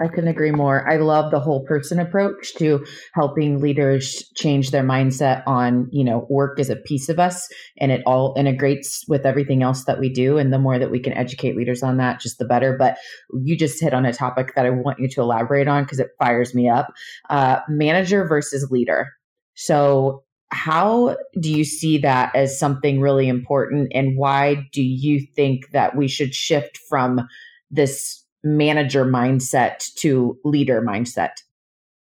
I 0.00 0.08
couldn't 0.08 0.28
agree 0.28 0.52
more. 0.52 0.90
I 0.90 0.96
love 0.96 1.30
the 1.30 1.40
whole 1.40 1.64
person 1.64 1.98
approach 1.98 2.54
to 2.54 2.84
helping 3.12 3.60
leaders 3.60 4.24
change 4.34 4.70
their 4.70 4.82
mindset 4.82 5.42
on, 5.46 5.88
you 5.92 6.02
know, 6.02 6.26
work 6.30 6.58
is 6.58 6.70
a 6.70 6.76
piece 6.76 7.10
of 7.10 7.18
us 7.18 7.46
and 7.78 7.92
it 7.92 8.02
all 8.06 8.34
integrates 8.38 9.04
with 9.06 9.26
everything 9.26 9.62
else 9.62 9.84
that 9.84 10.00
we 10.00 10.10
do. 10.10 10.38
And 10.38 10.50
the 10.50 10.58
more 10.58 10.78
that 10.78 10.90
we 10.90 10.98
can 10.98 11.12
educate 11.12 11.56
leaders 11.56 11.82
on 11.82 11.98
that, 11.98 12.20
just 12.20 12.38
the 12.38 12.46
better. 12.46 12.74
But 12.78 12.96
you 13.42 13.54
just 13.54 13.82
hit 13.82 13.92
on 13.92 14.06
a 14.06 14.14
topic 14.14 14.54
that 14.54 14.64
I 14.64 14.70
want 14.70 14.98
you 14.98 15.08
to 15.08 15.20
elaborate 15.20 15.68
on 15.68 15.84
because 15.84 15.98
it 15.98 16.10
fires 16.18 16.54
me 16.54 16.70
up 16.70 16.88
uh, 17.28 17.58
manager 17.68 18.26
versus 18.26 18.70
leader. 18.70 19.08
So, 19.54 20.24
how 20.54 21.16
do 21.40 21.50
you 21.50 21.64
see 21.64 21.96
that 21.98 22.34
as 22.36 22.58
something 22.58 23.00
really 23.00 23.26
important? 23.26 23.90
And 23.94 24.18
why 24.18 24.68
do 24.72 24.82
you 24.82 25.26
think 25.34 25.70
that 25.72 25.96
we 25.96 26.08
should 26.08 26.34
shift 26.34 26.78
from 26.90 27.26
this 27.70 28.21
manager 28.44 29.04
mindset 29.04 29.92
to 29.94 30.38
leader 30.44 30.82
mindset? 30.82 31.32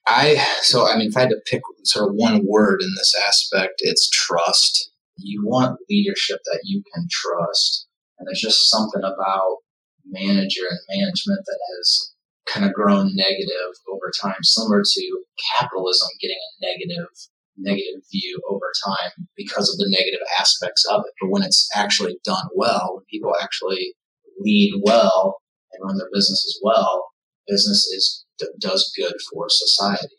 I 0.08 0.36
so 0.62 0.88
I 0.88 0.98
mean, 0.98 1.10
if 1.10 1.18
I 1.18 1.22
had 1.22 1.30
to 1.30 1.42
pick 1.50 1.62
sort 1.84 2.10
of 2.10 2.16
one 2.16 2.46
word 2.46 2.82
in 2.82 2.94
this 2.98 3.14
aspect, 3.28 3.76
it's 3.80 4.10
trust. 4.10 4.92
You 5.18 5.46
want 5.46 5.80
leadership 5.90 6.40
that 6.46 6.62
you 6.64 6.84
can 6.94 7.08
trust, 7.12 7.88
and 8.18 8.28
there's 8.28 8.42
just 8.42 8.70
something 8.70 9.02
about 9.04 9.58
manager 10.06 10.62
and 10.70 10.80
management 10.90 11.42
that 11.46 11.60
has 11.76 12.14
kind 12.46 12.66
of 12.66 12.74
grown 12.74 13.12
negative 13.14 13.76
over 13.92 14.12
time, 14.22 14.42
similar 14.44 14.82
to 14.84 15.24
capitalism 15.58 16.08
getting 16.22 16.38
a 16.38 16.66
negative 16.66 17.10
negative 17.58 18.02
view 18.12 18.40
over 18.50 18.72
time 18.86 19.28
because 19.36 19.70
of 19.70 19.78
the 19.78 19.90
negative 19.90 20.26
aspects 20.40 20.86
of 20.86 21.02
it. 21.06 21.14
But 21.20 21.32
when 21.32 21.44
it's 21.44 21.68
actually 21.76 22.18
done 22.24 22.48
well, 22.56 22.94
when 22.96 23.04
people 23.10 23.34
actually 23.42 23.96
lead 24.40 24.80
well, 24.84 25.38
and 25.78 25.88
run 25.88 25.98
their 25.98 26.10
business 26.14 26.44
as 26.46 26.60
well, 26.64 27.08
business 27.48 27.88
is 27.88 28.26
does 28.60 28.92
good 28.96 29.14
for 29.32 29.46
society. 29.50 30.14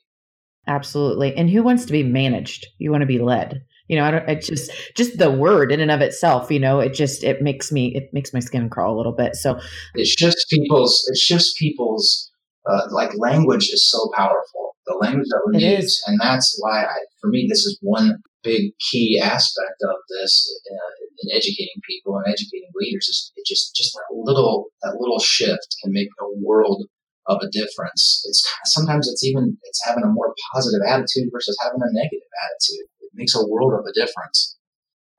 Absolutely. 0.66 1.34
And 1.34 1.48
who 1.48 1.62
wants 1.62 1.86
to 1.86 1.92
be 1.92 2.02
managed? 2.02 2.66
You 2.78 2.90
want 2.90 3.02
to 3.02 3.06
be 3.06 3.18
led. 3.18 3.62
You 3.88 3.96
know, 3.96 4.04
I 4.04 4.10
don't, 4.10 4.28
it's 4.28 4.46
just 4.46 4.70
just 4.94 5.16
the 5.18 5.30
word 5.30 5.72
in 5.72 5.80
and 5.80 5.90
of 5.90 6.02
itself. 6.02 6.50
You 6.50 6.60
know, 6.60 6.78
it 6.78 6.92
just 6.92 7.24
it 7.24 7.40
makes 7.40 7.72
me 7.72 7.94
it 7.94 8.10
makes 8.12 8.34
my 8.34 8.40
skin 8.40 8.68
crawl 8.68 8.94
a 8.94 8.98
little 8.98 9.14
bit. 9.14 9.34
So 9.34 9.58
it 9.94 10.06
shifts 10.06 10.44
people's 10.50 11.08
it 11.10 11.16
shifts 11.16 11.54
people's 11.58 12.30
uh, 12.68 12.82
like 12.90 13.16
language 13.16 13.70
is 13.72 13.90
so 13.90 13.98
powerful. 14.14 14.76
The 14.86 14.98
language 15.00 15.28
that 15.28 15.42
we 15.46 15.56
it 15.56 15.76
use, 15.76 15.84
is. 15.84 16.04
and 16.06 16.20
that's 16.20 16.58
why 16.60 16.84
I, 16.84 16.96
for 17.20 17.28
me, 17.28 17.46
this 17.48 17.64
is 17.64 17.78
one 17.80 18.16
big 18.42 18.72
key 18.78 19.20
aspect 19.22 19.82
of 19.82 19.96
this 20.08 20.60
uh, 20.70 20.92
in 21.22 21.36
educating 21.36 21.80
people 21.88 22.16
and 22.16 22.26
educating 22.28 22.70
leaders 22.74 23.08
is 23.08 23.32
it 23.36 23.46
just 23.46 23.74
just 23.74 23.94
that 23.94 24.14
little 24.14 24.66
that 24.82 24.96
little 24.98 25.18
shift 25.18 25.76
can 25.82 25.92
make 25.92 26.08
a 26.20 26.26
world 26.42 26.86
of 27.28 27.38
a 27.42 27.50
difference. 27.52 28.24
It's 28.24 28.42
sometimes 28.64 29.08
it's 29.08 29.24
even 29.24 29.56
it's 29.62 29.84
having 29.86 30.02
a 30.02 30.08
more 30.08 30.34
positive 30.52 30.80
attitude 30.86 31.28
versus 31.30 31.56
having 31.60 31.80
a 31.80 31.92
negative 31.92 32.32
attitude. 32.44 32.88
It 33.00 33.10
makes 33.14 33.34
a 33.34 33.46
world 33.46 33.74
of 33.74 33.84
a 33.84 33.92
difference. 33.92 34.57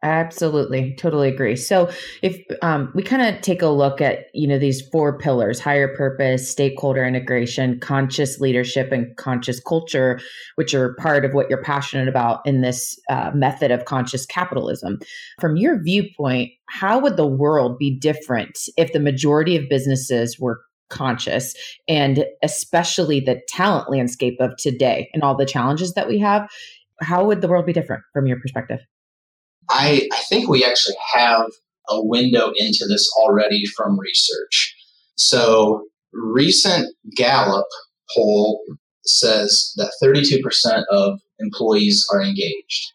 Absolutely, 0.01 0.95
totally 0.95 1.27
agree. 1.27 1.57
So, 1.57 1.89
if 2.21 2.39
um, 2.61 2.89
we 2.95 3.03
kind 3.03 3.21
of 3.35 3.41
take 3.41 3.61
a 3.61 3.67
look 3.67 3.99
at 3.99 4.27
you 4.33 4.47
know 4.47 4.57
these 4.57 4.81
four 4.81 5.17
pillars: 5.17 5.59
higher 5.59 5.93
purpose, 5.93 6.49
stakeholder 6.49 7.03
integration, 7.03 7.81
conscious 7.81 8.39
leadership, 8.39 8.93
and 8.93 9.13
conscious 9.17 9.59
culture, 9.59 10.21
which 10.55 10.73
are 10.73 10.93
part 10.93 11.25
of 11.25 11.33
what 11.33 11.49
you're 11.49 11.61
passionate 11.61 12.07
about 12.07 12.39
in 12.45 12.61
this 12.61 12.97
uh, 13.09 13.31
method 13.33 13.71
of 13.71 13.83
conscious 13.83 14.25
capitalism. 14.25 14.99
From 15.37 15.57
your 15.57 15.83
viewpoint, 15.83 16.51
how 16.69 16.97
would 16.99 17.17
the 17.17 17.27
world 17.27 17.77
be 17.77 17.93
different 17.93 18.57
if 18.77 18.93
the 18.93 19.01
majority 19.01 19.57
of 19.57 19.67
businesses 19.69 20.39
were 20.39 20.61
conscious 20.89 21.53
and 21.89 22.23
especially 22.41 23.19
the 23.19 23.41
talent 23.49 23.91
landscape 23.91 24.37
of 24.39 24.55
today 24.55 25.09
and 25.13 25.23
all 25.23 25.35
the 25.35 25.45
challenges 25.45 25.93
that 25.95 26.07
we 26.07 26.19
have? 26.19 26.49
How 27.01 27.25
would 27.25 27.41
the 27.41 27.49
world 27.49 27.65
be 27.65 27.73
different 27.73 28.03
from 28.13 28.27
your 28.27 28.39
perspective? 28.39 28.79
I, 29.69 30.07
I 30.11 30.19
think 30.29 30.49
we 30.49 30.63
actually 30.63 30.95
have 31.13 31.45
a 31.89 32.03
window 32.03 32.51
into 32.57 32.85
this 32.87 33.09
already 33.19 33.63
from 33.75 33.99
research. 33.99 34.75
So, 35.15 35.85
recent 36.13 36.95
Gallup 37.15 37.65
poll 38.15 38.61
says 39.05 39.73
that 39.77 39.91
32% 40.03 40.83
of 40.91 41.19
employees 41.39 42.05
are 42.11 42.21
engaged. 42.21 42.93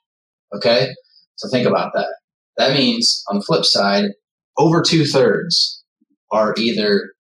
Okay? 0.54 0.88
So, 1.36 1.48
think 1.48 1.66
about 1.66 1.92
that. 1.94 2.14
That 2.56 2.74
means, 2.74 3.22
on 3.28 3.38
the 3.38 3.44
flip 3.44 3.64
side, 3.64 4.10
over 4.56 4.82
two 4.82 5.04
thirds 5.04 5.82
are 6.30 6.54
either 6.56 7.12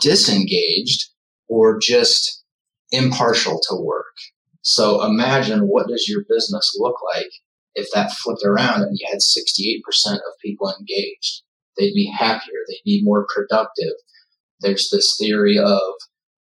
disengaged 0.00 1.10
or 1.48 1.78
just 1.78 2.42
impartial 2.90 3.60
to 3.68 3.76
work. 3.76 4.14
So 4.62 5.04
imagine 5.04 5.68
what 5.68 5.88
does 5.88 6.06
your 6.08 6.22
business 6.28 6.76
look 6.78 6.96
like 7.14 7.30
if 7.74 7.88
that 7.94 8.12
flipped 8.12 8.44
around 8.44 8.82
and 8.82 8.96
you 8.98 9.06
had 9.10 9.20
68% 9.20 10.14
of 10.14 10.38
people 10.44 10.74
engaged, 10.78 11.42
they'd 11.76 11.94
be 11.94 12.12
happier, 12.16 12.58
they'd 12.68 12.82
be 12.84 13.02
more 13.02 13.26
productive. 13.34 13.94
There's 14.60 14.90
this 14.90 15.16
theory 15.18 15.58
of 15.58 15.80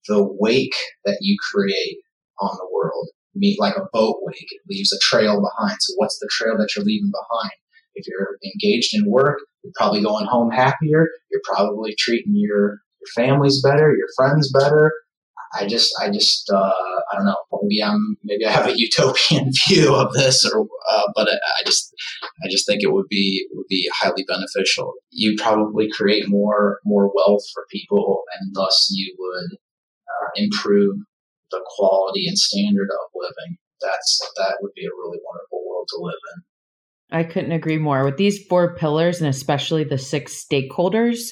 the 0.07 0.23
wake 0.23 0.75
that 1.05 1.19
you 1.21 1.37
create 1.51 1.99
on 2.39 2.55
the 2.57 2.67
world. 2.73 3.09
Meet 3.35 3.59
like 3.59 3.75
a 3.75 3.87
boat 3.93 4.17
wake, 4.23 4.47
it 4.51 4.61
leaves 4.67 4.91
a 4.91 4.99
trail 4.99 5.39
behind. 5.39 5.77
So, 5.79 5.93
what's 5.97 6.17
the 6.19 6.29
trail 6.31 6.57
that 6.57 6.75
you're 6.75 6.83
leaving 6.85 7.11
behind? 7.11 7.51
If 7.93 8.07
you're 8.07 8.37
engaged 8.43 8.93
in 8.93 9.09
work, 9.09 9.39
you're 9.63 9.73
probably 9.75 10.01
going 10.01 10.25
home 10.25 10.51
happier. 10.51 11.07
You're 11.29 11.41
probably 11.43 11.95
treating 11.97 12.33
your, 12.35 12.79
your 12.99 13.09
families 13.15 13.61
better, 13.61 13.95
your 13.95 14.07
friends 14.15 14.51
better. 14.51 14.91
I 15.53 15.65
just, 15.65 15.93
I 15.99 16.09
just, 16.09 16.49
uh, 16.51 16.57
I 17.11 17.15
don't 17.15 17.25
know. 17.25 17.35
Maybe 17.63 17.83
I'm, 17.83 18.17
maybe 18.23 18.45
I 18.45 18.51
have 18.51 18.67
a 18.67 18.73
utopian 18.77 19.51
view 19.67 19.95
of 19.95 20.13
this, 20.13 20.45
or, 20.45 20.67
uh, 20.89 21.03
but 21.15 21.27
I, 21.29 21.33
I, 21.33 21.63
just, 21.65 21.93
I 22.43 22.47
just 22.49 22.65
think 22.65 22.83
it 22.83 22.91
would 22.91 23.07
be 23.09 23.47
would 23.51 23.67
be 23.67 23.89
highly 23.93 24.23
beneficial. 24.27 24.93
You 25.11 25.35
probably 25.37 25.89
create 25.91 26.25
more 26.27 26.79
more 26.85 27.11
wealth 27.13 27.43
for 27.53 27.65
people, 27.71 28.23
and 28.39 28.51
thus 28.53 28.89
you 28.91 29.15
would 29.17 29.57
uh, 29.57 30.29
improve 30.35 30.97
the 31.51 31.61
quality 31.77 32.27
and 32.27 32.37
standard 32.37 32.89
of 32.91 33.09
living. 33.15 33.57
That's 33.81 34.19
that 34.37 34.57
would 34.61 34.73
be 34.75 34.85
a 34.85 34.95
really 34.97 35.19
wonderful 35.23 35.63
world 35.67 35.87
to 35.89 36.01
live 36.01 36.21
in. 36.35 36.43
I 37.11 37.23
couldn't 37.23 37.53
agree 37.53 37.79
more. 37.79 38.05
With 38.05 38.17
these 38.17 38.45
four 38.45 38.75
pillars, 38.75 39.19
and 39.19 39.29
especially 39.29 39.83
the 39.83 39.97
six 39.97 40.45
stakeholders, 40.45 41.29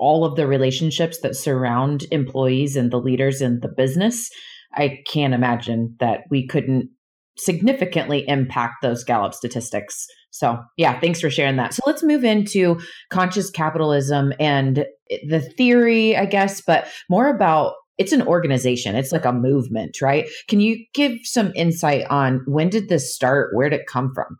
all 0.00 0.24
of 0.24 0.34
the 0.34 0.46
relationships 0.46 1.20
that 1.22 1.36
surround 1.36 2.06
employees 2.10 2.74
and 2.74 2.90
the 2.90 2.98
leaders 2.98 3.40
in 3.40 3.60
the 3.60 3.68
business, 3.68 4.28
I 4.74 4.98
can't 5.06 5.34
imagine 5.34 5.94
that 6.00 6.22
we 6.30 6.46
couldn't 6.46 6.88
significantly 7.36 8.26
impact 8.26 8.76
those 8.82 9.04
Gallup 9.04 9.34
statistics. 9.34 10.06
So, 10.30 10.58
yeah, 10.76 10.98
thanks 10.98 11.20
for 11.20 11.30
sharing 11.30 11.56
that. 11.56 11.74
So, 11.74 11.82
let's 11.86 12.02
move 12.02 12.24
into 12.24 12.80
conscious 13.10 13.50
capitalism 13.50 14.32
and 14.40 14.84
the 15.28 15.40
theory, 15.40 16.16
I 16.16 16.24
guess, 16.24 16.60
but 16.60 16.86
more 17.08 17.28
about 17.28 17.74
it's 17.98 18.12
an 18.12 18.22
organization. 18.22 18.96
It's 18.96 19.12
like 19.12 19.26
a 19.26 19.32
movement, 19.32 20.00
right? 20.00 20.26
Can 20.48 20.60
you 20.60 20.82
give 20.94 21.18
some 21.24 21.52
insight 21.54 22.06
on 22.08 22.42
when 22.46 22.70
did 22.70 22.88
this 22.88 23.14
start? 23.14 23.50
Where 23.54 23.68
did 23.68 23.80
it 23.80 23.86
come 23.86 24.12
from? 24.14 24.38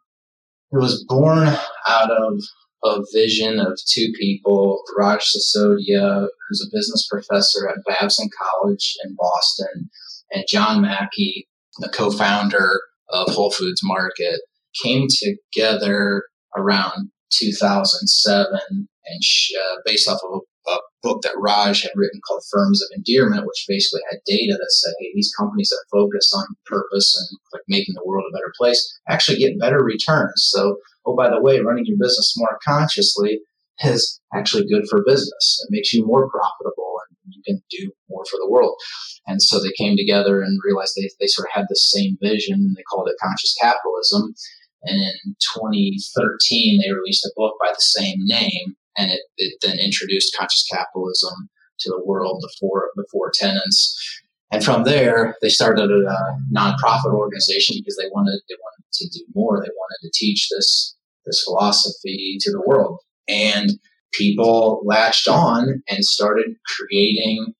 It 0.72 0.78
was 0.78 1.04
born 1.08 1.48
out 1.86 2.10
of 2.10 2.40
a 2.84 3.00
vision 3.12 3.58
of 3.58 3.78
two 3.88 4.12
people, 4.18 4.82
Raj 4.96 5.20
Sisodia, 5.20 6.28
who's 6.48 6.66
a 6.66 6.74
business 6.74 7.06
professor 7.10 7.68
at 7.68 7.84
Babson 7.86 8.28
College 8.38 8.96
in 9.04 9.14
Boston, 9.16 9.90
and 10.32 10.44
John 10.48 10.82
Mackey, 10.82 11.48
the 11.78 11.88
co-founder 11.88 12.80
of 13.10 13.28
Whole 13.34 13.50
Foods 13.50 13.80
Market, 13.82 14.40
came 14.82 15.08
together 15.08 16.24
around 16.56 17.10
2007 17.32 18.60
and 19.10 19.22
uh, 19.58 19.76
based 19.84 20.08
off 20.08 20.20
of 20.24 20.40
a, 20.40 20.70
a, 20.70 20.78
book 21.02 21.22
that 21.22 21.38
Raj 21.38 21.82
had 21.82 21.92
written 21.94 22.20
called 22.28 22.42
Firms 22.52 22.82
of 22.82 22.88
Endearment, 22.94 23.46
which 23.46 23.64
basically 23.66 24.02
had 24.10 24.20
data 24.26 24.52
that 24.52 24.70
said, 24.70 24.92
hey, 25.00 25.10
these 25.14 25.32
companies 25.38 25.70
that 25.70 25.84
focus 25.90 26.30
on 26.36 26.44
purpose 26.66 27.16
and 27.16 27.38
like 27.54 27.62
making 27.68 27.94
the 27.94 28.04
world 28.04 28.24
a 28.28 28.36
better 28.36 28.52
place 28.58 29.00
actually 29.08 29.38
get 29.38 29.58
better 29.58 29.82
returns. 29.82 30.34
So, 30.36 30.76
oh, 31.12 31.16
by 31.16 31.30
the 31.30 31.40
way, 31.40 31.60
running 31.60 31.84
your 31.86 31.98
business 31.98 32.34
more 32.36 32.58
consciously 32.66 33.40
is 33.82 34.20
actually 34.34 34.66
good 34.68 34.84
for 34.88 35.02
business. 35.06 35.64
It 35.64 35.72
makes 35.72 35.92
you 35.92 36.06
more 36.06 36.28
profitable 36.30 36.94
and 37.24 37.34
you 37.34 37.42
can 37.46 37.62
do 37.70 37.92
more 38.08 38.24
for 38.30 38.36
the 38.36 38.50
world. 38.50 38.74
And 39.26 39.40
so 39.42 39.58
they 39.58 39.72
came 39.76 39.96
together 39.96 40.42
and 40.42 40.60
realized 40.64 40.92
they, 40.96 41.08
they 41.20 41.26
sort 41.26 41.48
of 41.48 41.52
had 41.54 41.66
the 41.68 41.76
same 41.76 42.18
vision. 42.20 42.74
They 42.76 42.82
called 42.82 43.08
it 43.08 43.16
conscious 43.22 43.54
capitalism. 43.60 44.34
And 44.82 44.96
in 44.96 45.36
2013, 45.56 46.80
they 46.80 46.92
released 46.92 47.24
a 47.24 47.32
book 47.36 47.54
by 47.60 47.70
the 47.70 47.82
same 47.82 48.16
name 48.20 48.76
and 48.96 49.10
it, 49.10 49.20
it 49.36 49.54
then 49.62 49.78
introduced 49.78 50.36
conscious 50.36 50.64
capitalism 50.70 51.48
to 51.80 51.90
the 51.90 52.02
world, 52.04 52.38
the 52.42 52.52
four 52.60 52.90
the 52.96 53.06
four 53.10 53.30
tenants. 53.32 53.96
And 54.52 54.64
from 54.64 54.84
there, 54.84 55.36
they 55.40 55.48
started 55.48 55.90
a 55.90 56.38
nonprofit 56.52 57.14
organization 57.14 57.76
because 57.78 57.96
they 57.96 58.08
wanted 58.12 58.40
they 58.48 58.56
wanted 58.56 58.84
to 58.92 59.08
do 59.08 59.24
more. 59.34 59.60
They 59.60 59.70
wanted 59.70 60.00
to 60.02 60.10
teach 60.12 60.48
this 60.50 60.96
this 61.26 61.44
philosophy 61.44 62.38
to 62.40 62.50
the 62.50 62.62
world, 62.66 63.00
and 63.28 63.70
people 64.12 64.82
latched 64.84 65.28
on 65.28 65.82
and 65.88 66.04
started 66.04 66.56
creating 66.76 67.54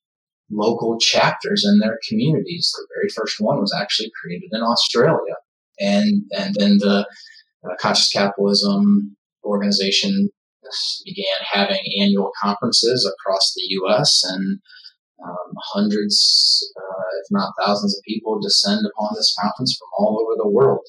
local 0.51 0.99
chapters 0.99 1.65
in 1.65 1.79
their 1.79 1.99
communities. 2.09 2.73
The 2.77 2.87
very 2.97 3.09
first 3.09 3.37
one 3.41 3.61
was 3.61 3.75
actually 3.79 4.11
created 4.21 4.51
in 4.53 4.63
Australia, 4.63 5.35
and 5.79 6.23
and 6.37 6.55
then 6.59 6.79
the 6.79 7.07
uh, 7.65 7.75
conscious 7.79 8.11
capitalism 8.11 9.17
organization 9.45 10.31
began 11.05 11.25
having 11.51 11.81
annual 12.01 12.31
conferences 12.41 13.11
across 13.13 13.53
the 13.55 13.63
U.S. 13.71 14.23
and 14.25 14.61
um, 15.25 15.55
hundreds, 15.73 16.73
uh, 16.77 17.17
if 17.21 17.27
not 17.31 17.53
thousands, 17.59 17.97
of 17.97 18.03
people 18.05 18.41
descend 18.41 18.87
upon 18.87 19.11
this 19.15 19.35
conference 19.41 19.77
from 19.77 19.89
all 19.99 20.21
over 20.21 20.35
the 20.37 20.49
world 20.49 20.87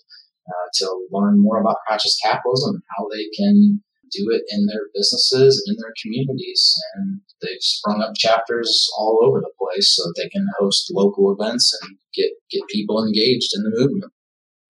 uh, 0.51 0.69
to 0.75 1.07
learn 1.11 1.41
more 1.41 1.59
about 1.59 1.77
conscious 1.87 2.17
capitalism 2.23 2.75
and 2.75 2.83
how 2.97 3.07
they 3.09 3.25
can 3.35 3.81
do 4.11 4.27
it 4.29 4.43
in 4.49 4.65
their 4.65 4.89
businesses 4.93 5.63
and 5.65 5.75
in 5.75 5.81
their 5.81 5.93
communities. 6.01 6.75
And 6.95 7.21
they've 7.41 7.61
sprung 7.61 8.01
up 8.01 8.13
chapters 8.15 8.89
all 8.97 9.19
over 9.23 9.39
the 9.39 9.51
place 9.59 9.95
so 9.95 10.03
they 10.15 10.29
can 10.29 10.45
host 10.59 10.91
local 10.93 11.33
events 11.33 11.77
and 11.81 11.97
get, 12.13 12.31
get 12.51 12.67
people 12.69 13.05
engaged 13.05 13.51
in 13.55 13.63
the 13.63 13.71
movement. 13.73 14.11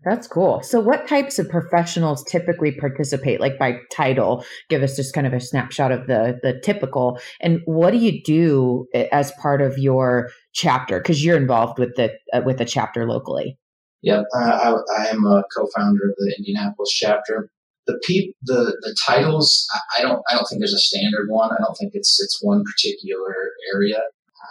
That's 0.04 0.28
cool. 0.28 0.64
So, 0.64 0.80
what 0.80 1.08
types 1.08 1.38
of 1.38 1.48
professionals 1.48 2.24
typically 2.24 2.72
participate, 2.72 3.40
like 3.40 3.60
by 3.60 3.78
title? 3.92 4.44
Give 4.68 4.82
us 4.82 4.96
just 4.96 5.14
kind 5.14 5.28
of 5.28 5.34
a 5.34 5.40
snapshot 5.40 5.92
of 5.92 6.08
the 6.08 6.40
the 6.42 6.60
typical. 6.60 7.20
And 7.40 7.62
what 7.66 7.92
do 7.92 7.98
you 7.98 8.20
do 8.24 8.88
as 9.12 9.32
part 9.34 9.62
of 9.62 9.78
your 9.78 10.32
chapter? 10.54 11.00
Because 11.00 11.24
you're 11.24 11.38
involved 11.38 11.78
with 11.78 11.96
the 11.98 12.12
uh, 12.34 12.42
with 12.44 12.58
the 12.58 12.66
chapter 12.66 13.08
locally. 13.08 13.60
Yep, 14.04 14.26
uh, 14.36 14.40
I, 14.40 15.04
I, 15.04 15.06
am 15.08 15.26
a 15.26 15.44
co-founder 15.56 16.10
of 16.10 16.16
the 16.18 16.34
Indianapolis 16.38 16.92
chapter. 16.92 17.52
The 17.86 18.00
peop, 18.06 18.36
the 18.44 18.78
the 18.82 18.96
titles, 19.06 19.68
I 19.98 20.02
don't 20.02 20.22
I 20.30 20.34
don't 20.34 20.46
think 20.46 20.60
there's 20.60 20.74
a 20.74 20.80
standard 20.80 21.28
one. 21.30 21.52
I 21.52 21.62
don't 21.62 21.76
think 21.76 21.92
it's 21.94 22.20
it's 22.22 22.40
one 22.42 22.64
particular 22.64 23.36
area. 23.74 24.02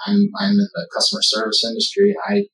I'm 0.07 0.31
I'm 0.39 0.53
in 0.53 0.69
the 0.75 0.89
customer 0.95 1.23
service 1.23 1.65
industry. 1.65 2.15
I 2.29 2.45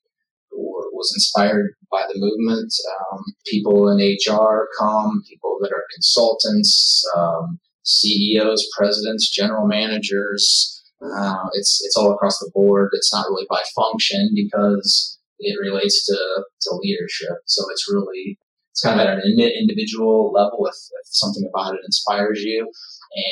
was 0.97 1.13
inspired 1.15 1.73
by 1.91 2.03
the 2.07 2.19
movement. 2.19 2.73
Um, 3.11 3.23
people 3.45 3.89
in 3.89 3.97
HR 3.99 4.67
come, 4.79 5.23
people 5.29 5.57
that 5.61 5.71
are 5.71 5.85
consultants, 5.93 7.03
um, 7.15 7.59
CEOs, 7.83 8.67
presidents, 8.75 9.29
general 9.29 9.67
managers. 9.67 10.83
Uh, 11.01 11.45
it's 11.53 11.79
it's 11.85 11.95
all 11.95 12.11
across 12.11 12.39
the 12.39 12.51
board. 12.53 12.89
It's 12.93 13.13
not 13.13 13.27
really 13.27 13.45
by 13.49 13.61
function 13.75 14.31
because 14.33 15.16
it 15.39 15.57
relates 15.61 16.05
to, 16.05 16.17
to 16.61 16.75
leadership. 16.75 17.37
So 17.45 17.63
it's 17.71 17.85
really 17.91 18.39
it's 18.71 18.81
kind 18.81 18.99
of 18.99 19.07
at 19.07 19.17
an 19.17 19.23
individual 19.25 20.31
level 20.31 20.67
if, 20.67 20.75
if 20.75 21.05
something 21.05 21.49
about 21.49 21.73
it 21.73 21.81
inspires 21.85 22.41
you, 22.43 22.69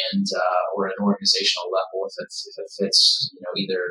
and 0.09 0.25
uh, 0.35 0.63
or 0.75 0.87
an 0.87 0.97
organizational 1.01 1.69
level 1.69 2.07
if 2.09 2.15
it, 2.17 2.33
if 2.49 2.55
it 2.57 2.69
fits 2.79 3.29
you 3.33 3.41
know 3.41 3.53
either 3.55 3.81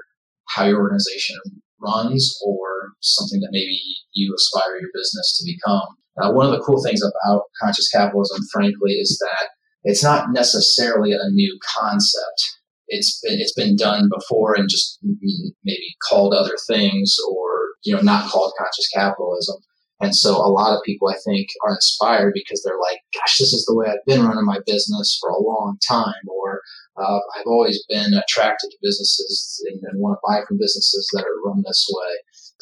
how 0.48 0.64
your 0.64 0.80
organization 0.80 1.36
runs 1.80 2.36
or 2.44 2.92
something 3.00 3.40
that 3.40 3.52
maybe 3.52 3.78
you 4.12 4.34
aspire 4.34 4.80
your 4.80 4.90
business 4.94 5.38
to 5.38 5.52
become. 5.52 5.88
Uh, 6.20 6.32
one 6.32 6.46
of 6.46 6.52
the 6.52 6.64
cool 6.64 6.82
things 6.82 7.02
about 7.02 7.42
conscious 7.60 7.88
capitalism, 7.90 8.38
frankly, 8.52 8.92
is 8.92 9.18
that 9.18 9.48
it's 9.82 10.02
not 10.02 10.32
necessarily 10.32 11.12
a 11.12 11.30
new 11.30 11.58
concept. 11.78 12.58
It's 12.88 13.20
been 13.22 13.40
it's 13.40 13.54
been 13.54 13.76
done 13.76 14.08
before 14.12 14.54
and 14.54 14.68
just 14.68 14.98
maybe 15.02 15.96
called 16.08 16.34
other 16.34 16.56
things 16.66 17.16
or 17.30 17.53
you 17.84 17.94
know 17.94 18.02
not 18.02 18.30
called 18.30 18.52
conscious 18.58 18.88
capitalism. 18.88 19.56
And 20.00 20.14
so 20.14 20.36
a 20.36 20.50
lot 20.50 20.76
of 20.76 20.82
people, 20.84 21.08
I 21.08 21.16
think, 21.24 21.48
are 21.64 21.74
inspired 21.74 22.32
because 22.34 22.62
they're 22.62 22.80
like, 22.80 22.98
gosh, 23.14 23.38
this 23.38 23.52
is 23.52 23.64
the 23.64 23.74
way 23.74 23.86
I've 23.86 24.04
been 24.06 24.26
running 24.26 24.44
my 24.44 24.58
business 24.66 25.16
for 25.20 25.30
a 25.30 25.40
long 25.40 25.78
time. 25.86 26.28
Or 26.28 26.60
uh, 26.96 27.20
I've 27.36 27.46
always 27.46 27.84
been 27.88 28.12
attracted 28.12 28.70
to 28.70 28.76
businesses 28.82 29.64
and, 29.70 29.80
want 30.00 30.18
to 30.18 30.26
buy 30.26 30.44
from 30.46 30.58
businesses 30.58 31.08
that 31.12 31.24
are 31.24 31.48
run 31.48 31.62
this 31.64 31.86
way. 31.88 32.12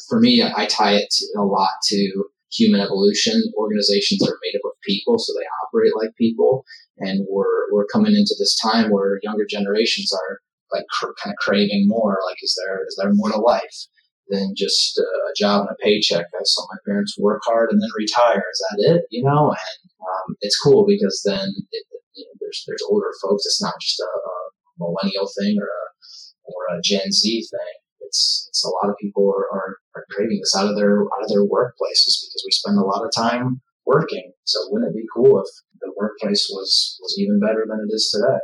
For 0.07 0.19
me, 0.19 0.43
I 0.43 0.67
tie 0.67 0.93
it 0.93 1.09
to, 1.09 1.25
a 1.37 1.43
lot 1.43 1.71
to 1.87 2.25
human 2.51 2.79
evolution. 2.79 3.41
Organizations 3.57 4.21
are 4.21 4.37
made 4.43 4.57
up 4.57 4.65
of 4.65 4.79
people, 4.87 5.17
so 5.17 5.33
they 5.33 5.45
operate 5.65 5.93
like 5.99 6.15
people. 6.15 6.63
And 6.99 7.25
we're, 7.29 7.71
we're 7.73 7.87
coming 7.87 8.13
into 8.13 8.35
this 8.37 8.57
time 8.61 8.91
where 8.91 9.19
younger 9.23 9.45
generations 9.49 10.13
are 10.13 10.39
like 10.71 10.85
cr- 10.91 11.17
kind 11.21 11.33
of 11.33 11.37
craving 11.37 11.85
more. 11.87 12.19
Like, 12.29 12.37
is 12.41 12.55
there, 12.63 12.85
is 12.87 12.95
there 13.01 13.11
more 13.13 13.31
to 13.31 13.39
life? 13.39 13.87
Than 14.29 14.53
just 14.55 14.97
a 14.97 15.33
job 15.37 15.61
and 15.61 15.69
a 15.71 15.83
paycheck. 15.83 16.25
I 16.33 16.43
saw 16.43 16.65
my 16.69 16.77
parents 16.85 17.17
work 17.17 17.41
hard 17.45 17.71
and 17.71 17.81
then 17.81 17.89
retire. 17.97 18.43
Is 18.51 18.65
that 18.69 18.95
it? 18.95 19.01
You 19.09 19.23
know, 19.23 19.49
and 19.51 19.79
um, 20.01 20.35
it's 20.41 20.59
cool 20.59 20.85
because 20.87 21.21
then 21.25 21.49
it, 21.71 21.85
you 22.15 22.25
know, 22.25 22.33
there's 22.39 22.63
there's 22.67 22.83
older 22.89 23.11
folks. 23.21 23.45
It's 23.45 23.61
not 23.61 23.75
just 23.81 23.99
a, 23.99 24.03
a 24.03 24.35
millennial 24.79 25.29
thing 25.39 25.57
or 25.59 25.67
a 25.67 25.83
or 26.45 26.77
a 26.77 26.81
Gen 26.83 27.11
Z 27.11 27.47
thing. 27.51 27.73
It's 28.01 28.45
it's 28.49 28.63
a 28.65 28.69
lot 28.69 28.89
of 28.89 28.97
people 29.01 29.29
are, 29.29 29.47
are, 29.57 29.77
are 29.95 30.05
craving 30.11 30.39
this 30.39 30.55
out 30.55 30.69
of 30.69 30.75
their 30.75 31.01
out 31.01 31.23
of 31.23 31.29
their 31.29 31.45
workplaces 31.45 32.19
because 32.21 32.43
we 32.45 32.51
spend 32.51 32.77
a 32.77 32.85
lot 32.85 33.03
of 33.03 33.11
time 33.15 33.61
working. 33.85 34.31
So 34.45 34.59
wouldn't 34.69 34.95
it 34.95 34.97
be 34.97 35.07
cool 35.13 35.39
if 35.39 35.47
the 35.81 35.91
workplace 35.97 36.47
was 36.51 36.97
was 37.01 37.15
even 37.19 37.39
better 37.39 37.65
than 37.67 37.85
it 37.87 37.93
is 37.93 38.09
today? 38.13 38.39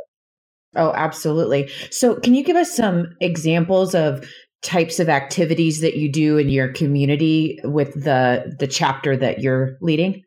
Oh, 0.76 0.92
absolutely. 0.94 1.68
So, 1.90 2.14
can 2.14 2.34
you 2.34 2.44
give 2.44 2.56
us 2.56 2.74
some 2.74 3.16
examples 3.20 3.94
of 3.94 4.24
types 4.62 5.00
of 5.00 5.08
activities 5.08 5.80
that 5.80 5.96
you 5.96 6.10
do 6.10 6.36
in 6.36 6.48
your 6.48 6.72
community 6.72 7.58
with 7.64 7.94
the 7.94 8.54
the 8.58 8.66
chapter 8.66 9.16
that 9.16 9.40
you're 9.40 9.76
leading? 9.80 10.22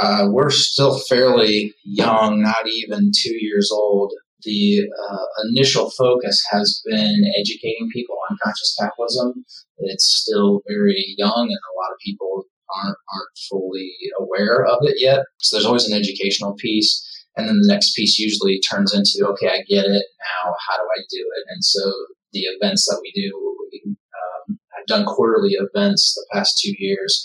Uh, 0.00 0.28
we're 0.30 0.50
still 0.50 0.98
fairly 1.08 1.74
young, 1.84 2.42
not 2.42 2.66
even 2.68 3.10
two 3.14 3.36
years 3.40 3.70
old. 3.72 4.12
The 4.42 4.88
uh, 5.10 5.26
initial 5.50 5.90
focus 5.90 6.42
has 6.50 6.80
been 6.86 7.22
educating 7.38 7.90
people 7.92 8.16
on 8.30 8.38
conscious 8.42 8.74
capitalism. 8.80 9.44
It's 9.78 10.06
still 10.06 10.62
very 10.66 11.14
young, 11.18 11.48
and 11.50 11.50
a 11.50 11.76
lot 11.76 11.92
of 11.92 11.98
people 12.04 12.44
aren't 12.74 12.96
aren't 13.12 13.38
fully 13.50 13.92
aware 14.18 14.64
of 14.64 14.78
it 14.82 14.96
yet. 14.98 15.20
So 15.40 15.56
there's 15.56 15.66
always 15.66 15.86
an 15.86 15.98
educational 15.98 16.54
piece. 16.54 17.06
And 17.36 17.48
then 17.48 17.60
the 17.60 17.72
next 17.72 17.94
piece 17.94 18.18
usually 18.18 18.60
turns 18.60 18.92
into, 18.92 19.28
okay, 19.30 19.48
I 19.48 19.62
get 19.68 19.86
it. 19.86 20.04
Now, 20.18 20.52
how 20.68 20.76
do 20.76 20.82
I 20.82 21.00
do 21.08 21.20
it? 21.20 21.44
And 21.48 21.64
so 21.64 21.80
the 22.32 22.40
events 22.40 22.86
that 22.86 23.00
we 23.02 23.12
do. 23.14 23.49
Done 24.90 25.06
quarterly 25.06 25.54
events 25.54 26.14
the 26.14 26.26
past 26.34 26.58
two 26.58 26.74
years, 26.78 27.22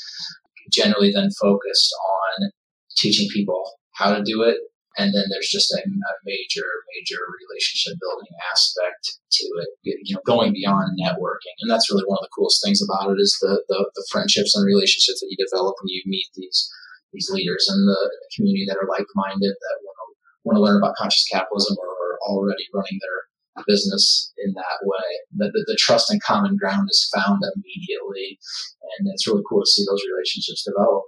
generally 0.71 1.12
then 1.12 1.30
focused 1.41 1.89
on 1.97 2.51
teaching 2.97 3.28
people 3.34 3.63
how 3.93 4.13
to 4.13 4.21
do 4.21 4.43
it. 4.43 4.58
And 4.97 5.12
then 5.12 5.25
there's 5.34 5.49
just 5.49 5.73
a, 5.73 5.82
a 5.82 6.13
major, 6.23 6.63
major 6.93 7.19
relationship 7.41 7.97
building 7.99 8.32
aspect 8.54 9.17
to 9.34 9.45
it, 9.65 9.69
you 9.84 10.13
know, 10.13 10.21
going 10.25 10.54
beyond 10.54 10.93
networking. 10.95 11.58
And 11.60 11.69
that's 11.69 11.91
really 11.91 12.06
one 12.06 12.21
of 12.21 12.30
the 12.30 12.36
coolest 12.38 12.63
things 12.63 12.86
about 12.86 13.12
it 13.12 13.19
is 13.19 13.36
the, 13.41 13.65
the, 13.67 13.89
the 13.95 14.06
friendships 14.12 14.56
and 14.56 14.63
relationships 14.63 15.19
that 15.19 15.28
you 15.28 15.36
develop 15.41 15.75
when 15.82 15.89
you 15.89 16.04
meet 16.06 16.30
these 16.36 16.69
these 17.15 17.32
leaders 17.32 17.65
in 17.71 17.80
the, 17.88 18.12
community 18.36 18.65
that 18.67 18.75
are 18.75 18.91
like-minded 18.91 19.56
that 19.56 19.75
want 19.88 19.95
to, 19.95 20.08
want 20.43 20.56
to 20.60 20.62
learn 20.62 20.75
about 20.75 20.99
conscious 20.99 21.23
capitalism 21.32 21.78
or 21.80 21.88
are 21.88 22.19
already 22.28 22.67
running 22.75 22.99
their 22.99 23.32
business 23.68 24.34
in 24.38 24.54
that 24.54 24.80
way. 24.84 25.08
That 25.38 25.52
the, 25.54 25.63
the, 25.68 25.78
trust 25.80 26.12
and 26.12 26.22
common 26.22 26.58
ground 26.58 26.88
is 26.89 27.10
found 27.13 27.41
immediately, 27.56 28.39
and 28.98 29.08
it's 29.13 29.28
really 29.28 29.44
cool 29.50 29.62
to 29.62 29.70
see 29.70 29.86
those 29.89 30.04
relationships 30.12 30.63
develop. 30.63 31.04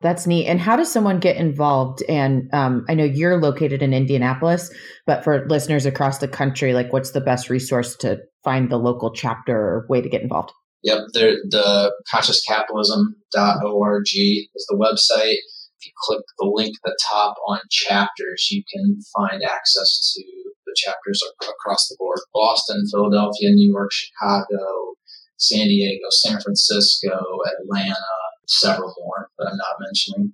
That's 0.00 0.26
neat. 0.26 0.46
And 0.46 0.60
how 0.60 0.76
does 0.76 0.92
someone 0.92 1.18
get 1.18 1.36
involved? 1.36 2.02
And 2.10 2.52
um, 2.52 2.84
I 2.90 2.94
know 2.94 3.04
you're 3.04 3.40
located 3.40 3.82
in 3.82 3.94
Indianapolis, 3.94 4.70
but 5.06 5.24
for 5.24 5.46
listeners 5.48 5.86
across 5.86 6.18
the 6.18 6.28
country, 6.28 6.74
like 6.74 6.92
what's 6.92 7.12
the 7.12 7.22
best 7.22 7.48
resource 7.48 7.96
to 7.96 8.18
find 8.42 8.70
the 8.70 8.76
local 8.76 9.12
chapter 9.12 9.56
or 9.56 9.86
way 9.88 10.02
to 10.02 10.08
get 10.08 10.20
involved? 10.20 10.52
Yep, 10.82 10.98
the 11.14 11.90
consciouscapitalism.org 12.12 14.02
is 14.04 14.66
the 14.68 14.76
website. 14.76 15.38
If 15.78 15.86
you 15.86 15.92
click 16.02 16.20
the 16.38 16.50
link 16.52 16.74
at 16.84 16.90
the 16.90 16.98
top 17.10 17.36
on 17.48 17.60
chapters, 17.70 18.48
you 18.50 18.62
can 18.70 18.98
find 19.16 19.42
access 19.42 20.12
to 20.14 20.22
the 20.74 20.90
chapters 20.90 21.22
are 21.22 21.50
across 21.50 21.88
the 21.88 21.96
board: 21.98 22.18
Boston, 22.34 22.84
Philadelphia, 22.90 23.50
New 23.50 23.70
York, 23.70 23.92
Chicago, 23.92 24.94
San 25.36 25.68
Diego, 25.68 26.06
San 26.10 26.40
Francisco, 26.40 27.14
Atlanta, 27.60 27.94
several 28.46 28.94
more 28.98 29.28
that 29.38 29.48
I'm 29.50 29.56
not 29.56 29.76
mentioning. 29.80 30.32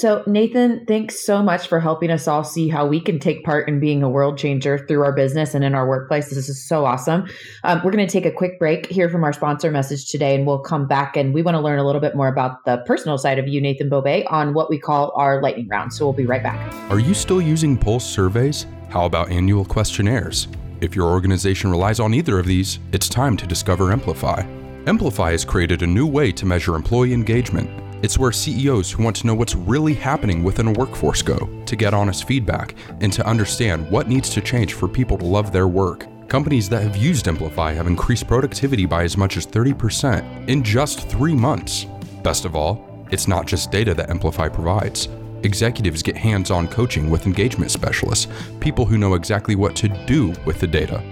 So, 0.00 0.22
Nathan, 0.26 0.86
thanks 0.86 1.22
so 1.26 1.42
much 1.42 1.66
for 1.66 1.78
helping 1.78 2.10
us 2.10 2.26
all 2.26 2.42
see 2.42 2.70
how 2.70 2.86
we 2.86 3.02
can 3.02 3.18
take 3.18 3.44
part 3.44 3.68
in 3.68 3.80
being 3.80 4.02
a 4.02 4.08
world 4.08 4.38
changer 4.38 4.78
through 4.78 5.04
our 5.04 5.12
business 5.12 5.54
and 5.54 5.62
in 5.62 5.74
our 5.74 5.86
workplace. 5.86 6.30
This 6.30 6.48
is 6.48 6.66
so 6.66 6.86
awesome. 6.86 7.28
Um, 7.64 7.82
we're 7.84 7.90
going 7.90 8.06
to 8.06 8.10
take 8.10 8.24
a 8.24 8.32
quick 8.32 8.58
break 8.58 8.86
here 8.86 9.10
from 9.10 9.24
our 9.24 9.34
sponsor 9.34 9.70
message 9.70 10.10
today, 10.10 10.34
and 10.34 10.46
we'll 10.46 10.60
come 10.60 10.86
back 10.86 11.18
and 11.18 11.34
we 11.34 11.42
want 11.42 11.54
to 11.54 11.60
learn 11.60 11.78
a 11.78 11.84
little 11.84 12.00
bit 12.00 12.16
more 12.16 12.28
about 12.28 12.64
the 12.64 12.78
personal 12.86 13.18
side 13.18 13.38
of 13.38 13.46
you, 13.46 13.60
Nathan 13.60 13.90
Beaubé, 13.90 14.24
on 14.32 14.54
what 14.54 14.70
we 14.70 14.78
call 14.78 15.12
our 15.16 15.42
lightning 15.42 15.68
round. 15.68 15.92
So, 15.92 16.06
we'll 16.06 16.14
be 16.14 16.24
right 16.24 16.42
back. 16.42 16.72
Are 16.90 16.98
you 16.98 17.12
still 17.12 17.42
using 17.42 17.76
Pulse 17.76 18.06
surveys? 18.06 18.64
How 18.88 19.04
about 19.04 19.30
annual 19.30 19.66
questionnaires? 19.66 20.48
If 20.80 20.96
your 20.96 21.10
organization 21.10 21.70
relies 21.70 22.00
on 22.00 22.14
either 22.14 22.38
of 22.38 22.46
these, 22.46 22.78
it's 22.92 23.10
time 23.10 23.36
to 23.36 23.46
discover 23.46 23.92
Amplify. 23.92 24.46
Amplify 24.86 25.32
has 25.32 25.44
created 25.44 25.82
a 25.82 25.86
new 25.86 26.06
way 26.06 26.32
to 26.32 26.46
measure 26.46 26.74
employee 26.74 27.12
engagement 27.12 27.68
it's 28.02 28.18
where 28.18 28.32
CEOs 28.32 28.90
who 28.90 29.02
want 29.02 29.16
to 29.16 29.26
know 29.26 29.34
what's 29.34 29.54
really 29.54 29.94
happening 29.94 30.42
within 30.42 30.68
a 30.68 30.72
workforce 30.72 31.22
go, 31.22 31.48
to 31.66 31.76
get 31.76 31.94
honest 31.94 32.26
feedback, 32.26 32.74
and 33.00 33.12
to 33.12 33.26
understand 33.26 33.90
what 33.90 34.08
needs 34.08 34.30
to 34.30 34.40
change 34.40 34.74
for 34.74 34.88
people 34.88 35.18
to 35.18 35.24
love 35.24 35.52
their 35.52 35.68
work. 35.68 36.06
Companies 36.28 36.68
that 36.68 36.82
have 36.82 36.96
used 36.96 37.26
Amplify 37.26 37.72
have 37.72 37.86
increased 37.86 38.26
productivity 38.26 38.86
by 38.86 39.02
as 39.02 39.16
much 39.16 39.36
as 39.36 39.46
30% 39.46 40.48
in 40.48 40.62
just 40.62 41.08
three 41.08 41.34
months. 41.34 41.86
Best 42.22 42.44
of 42.44 42.54
all, 42.54 43.04
it's 43.10 43.26
not 43.26 43.46
just 43.46 43.70
data 43.70 43.94
that 43.94 44.10
Amplify 44.10 44.48
provides. 44.48 45.08
Executives 45.42 46.02
get 46.02 46.16
hands 46.16 46.50
on 46.50 46.68
coaching 46.68 47.10
with 47.10 47.26
engagement 47.26 47.70
specialists, 47.70 48.28
people 48.60 48.84
who 48.84 48.98
know 48.98 49.14
exactly 49.14 49.56
what 49.56 49.74
to 49.76 49.88
do 50.06 50.32
with 50.44 50.60
the 50.60 50.66
data. 50.66 51.02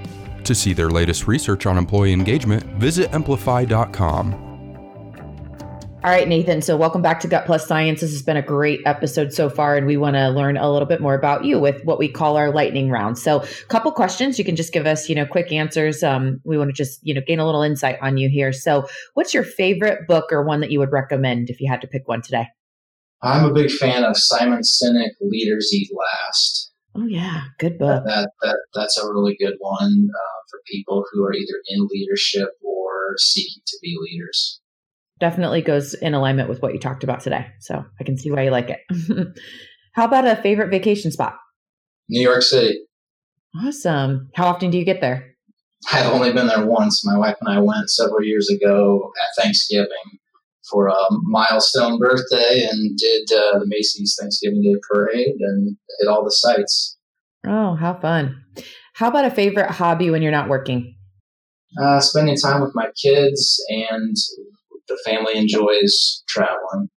To 0.44 0.54
see 0.54 0.72
their 0.72 0.90
latest 0.90 1.26
research 1.26 1.66
on 1.66 1.76
employee 1.76 2.12
engagement, 2.12 2.62
visit 2.76 3.12
amplify.com. 3.12 4.47
All 6.04 6.12
right, 6.12 6.28
Nathan. 6.28 6.62
So, 6.62 6.76
welcome 6.76 7.02
back 7.02 7.18
to 7.20 7.28
Gut 7.28 7.44
Plus 7.44 7.66
Science. 7.66 8.02
This 8.02 8.12
has 8.12 8.22
been 8.22 8.36
a 8.36 8.42
great 8.42 8.80
episode 8.86 9.32
so 9.32 9.50
far, 9.50 9.76
and 9.76 9.84
we 9.84 9.96
want 9.96 10.14
to 10.14 10.28
learn 10.28 10.56
a 10.56 10.70
little 10.70 10.86
bit 10.86 11.00
more 11.00 11.14
about 11.14 11.44
you 11.44 11.58
with 11.58 11.84
what 11.84 11.98
we 11.98 12.06
call 12.06 12.36
our 12.36 12.52
lightning 12.52 12.88
round. 12.88 13.18
So, 13.18 13.40
a 13.40 13.66
couple 13.66 13.90
questions. 13.90 14.38
You 14.38 14.44
can 14.44 14.54
just 14.54 14.72
give 14.72 14.86
us, 14.86 15.08
you 15.08 15.16
know, 15.16 15.26
quick 15.26 15.50
answers. 15.50 16.04
Um, 16.04 16.40
we 16.44 16.56
want 16.56 16.68
to 16.68 16.72
just, 16.72 17.00
you 17.02 17.14
know, 17.14 17.20
gain 17.26 17.40
a 17.40 17.44
little 17.44 17.62
insight 17.62 17.98
on 18.00 18.16
you 18.16 18.28
here. 18.28 18.52
So, 18.52 18.86
what's 19.14 19.34
your 19.34 19.42
favorite 19.42 20.06
book 20.06 20.26
or 20.30 20.44
one 20.44 20.60
that 20.60 20.70
you 20.70 20.78
would 20.78 20.92
recommend 20.92 21.50
if 21.50 21.60
you 21.60 21.68
had 21.68 21.80
to 21.80 21.88
pick 21.88 22.06
one 22.06 22.22
today? 22.22 22.46
I'm 23.20 23.44
a 23.44 23.52
big 23.52 23.72
fan 23.72 24.04
of 24.04 24.16
Simon 24.16 24.60
Sinek, 24.60 25.14
Leaders 25.20 25.74
Eat 25.74 25.90
Last. 25.92 26.70
Oh 26.94 27.06
yeah, 27.06 27.42
good 27.58 27.76
book. 27.76 28.04
That, 28.06 28.30
that 28.42 28.56
that's 28.72 28.96
a 28.98 29.08
really 29.08 29.36
good 29.36 29.54
one 29.58 30.08
uh, 30.14 30.40
for 30.48 30.60
people 30.70 31.04
who 31.10 31.24
are 31.24 31.34
either 31.34 31.60
in 31.66 31.88
leadership 31.90 32.50
or 32.62 33.16
seeking 33.18 33.62
to 33.66 33.78
be 33.82 33.96
leaders 34.00 34.60
definitely 35.18 35.62
goes 35.62 35.94
in 35.94 36.14
alignment 36.14 36.48
with 36.48 36.62
what 36.62 36.72
you 36.72 36.80
talked 36.80 37.04
about 37.04 37.20
today. 37.20 37.46
So 37.60 37.84
I 38.00 38.04
can 38.04 38.16
see 38.16 38.30
why 38.30 38.42
you 38.42 38.50
like 38.50 38.70
it. 38.70 38.80
How 39.92 40.04
about 40.04 40.26
a 40.26 40.36
favorite 40.36 40.70
vacation 40.70 41.10
spot? 41.10 41.36
New 42.08 42.22
York 42.22 42.42
City. 42.42 42.78
Awesome. 43.56 44.30
How 44.34 44.46
often 44.46 44.70
do 44.70 44.78
you 44.78 44.84
get 44.84 45.00
there? 45.00 45.34
I've 45.92 46.12
only 46.12 46.32
been 46.32 46.46
there 46.46 46.66
once. 46.66 47.04
My 47.04 47.16
wife 47.16 47.36
and 47.40 47.56
I 47.56 47.60
went 47.60 47.90
several 47.90 48.22
years 48.22 48.48
ago 48.50 49.10
at 49.20 49.42
Thanksgiving 49.42 50.18
for 50.70 50.88
a 50.88 50.94
milestone 51.22 51.98
birthday 51.98 52.66
and 52.70 52.96
did 52.96 53.28
uh, 53.32 53.58
the 53.58 53.66
Macy's 53.66 54.16
Thanksgiving 54.20 54.62
Day 54.62 54.78
Parade 54.90 55.36
and 55.40 55.76
hit 55.98 56.08
all 56.08 56.24
the 56.24 56.30
sites. 56.30 56.98
Oh, 57.46 57.74
how 57.74 57.94
fun. 57.94 58.42
How 58.94 59.08
about 59.08 59.24
a 59.24 59.30
favorite 59.30 59.70
hobby 59.70 60.10
when 60.10 60.22
you're 60.22 60.32
not 60.32 60.48
working? 60.48 60.96
Uh, 61.80 62.00
spending 62.00 62.36
time 62.36 62.60
with 62.60 62.74
my 62.74 62.88
kids 63.00 63.62
and 63.68 64.16
the 64.88 64.98
family 65.04 65.36
enjoys 65.36 66.22
traveling. 66.28 66.88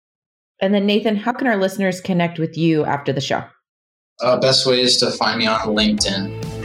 And 0.61 0.73
then, 0.73 0.85
Nathan, 0.85 1.15
how 1.15 1.33
can 1.33 1.47
our 1.47 1.57
listeners 1.57 2.01
connect 2.01 2.39
with 2.39 2.57
you 2.57 2.85
after 2.85 3.11
the 3.11 3.21
show? 3.21 3.43
Uh, 4.21 4.39
best 4.39 4.65
way 4.67 4.81
is 4.81 4.97
to 4.97 5.09
find 5.11 5.39
me 5.39 5.47
on 5.47 5.59
LinkedIn. 5.61 6.61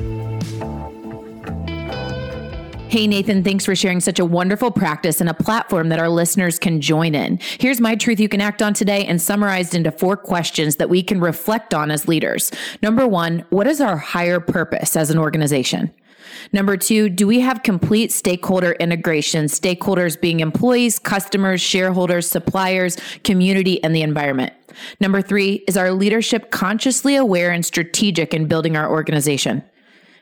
Hey, 2.89 3.07
Nathan, 3.07 3.43
thanks 3.43 3.65
for 3.65 3.75
sharing 3.75 4.01
such 4.01 4.19
a 4.19 4.25
wonderful 4.25 4.71
practice 4.71 5.21
and 5.21 5.29
a 5.29 5.35
platform 5.35 5.89
that 5.89 5.99
our 5.99 6.09
listeners 6.09 6.59
can 6.59 6.81
join 6.81 7.15
in. 7.15 7.39
Here's 7.59 7.81
my 7.81 7.97
truth 7.97 8.21
you 8.21 8.29
can 8.29 8.41
act 8.41 8.63
on 8.63 8.75
today 8.75 9.05
and 9.05 9.21
summarized 9.21 9.75
into 9.75 9.91
four 9.91 10.17
questions 10.17 10.77
that 10.77 10.89
we 10.89 11.03
can 11.03 11.21
reflect 11.21 11.75
on 11.75 11.91
as 11.91 12.07
leaders. 12.07 12.53
Number 12.83 13.07
one, 13.07 13.45
what 13.51 13.67
is 13.67 13.81
our 13.81 13.97
higher 13.97 14.39
purpose 14.39 14.97
as 14.97 15.11
an 15.11 15.19
organization? 15.19 15.93
Number 16.53 16.77
two, 16.77 17.09
do 17.09 17.27
we 17.27 17.41
have 17.41 17.63
complete 17.63 18.13
stakeholder 18.13 18.73
integration? 18.73 19.47
Stakeholders 19.47 20.21
being 20.21 20.41
employees, 20.41 20.99
customers, 20.99 21.61
shareholders, 21.61 22.29
suppliers, 22.29 22.97
community, 23.25 23.83
and 23.83 23.95
the 23.95 24.03
environment. 24.03 24.53
Number 25.01 25.23
three, 25.23 25.65
is 25.67 25.77
our 25.77 25.93
leadership 25.93 26.51
consciously 26.51 27.17
aware 27.17 27.51
and 27.51 27.65
strategic 27.65 28.35
in 28.35 28.47
building 28.47 28.77
our 28.77 28.91
organization? 28.91 29.63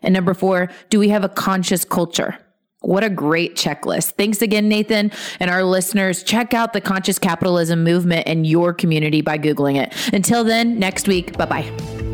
And 0.02 0.14
number 0.14 0.34
four, 0.34 0.70
do 0.90 0.98
we 0.98 1.08
have 1.08 1.24
a 1.24 1.28
conscious 1.28 1.84
culture? 1.84 2.38
What 2.84 3.02
a 3.02 3.08
great 3.08 3.56
checklist. 3.56 4.12
Thanks 4.12 4.42
again, 4.42 4.68
Nathan. 4.68 5.10
And 5.40 5.50
our 5.50 5.64
listeners, 5.64 6.22
check 6.22 6.52
out 6.52 6.74
the 6.74 6.82
conscious 6.82 7.18
capitalism 7.18 7.82
movement 7.82 8.26
in 8.26 8.44
your 8.44 8.74
community 8.74 9.22
by 9.22 9.38
Googling 9.38 9.82
it. 9.82 9.94
Until 10.12 10.44
then, 10.44 10.78
next 10.78 11.08
week, 11.08 11.36
bye 11.38 11.46
bye. 11.46 12.13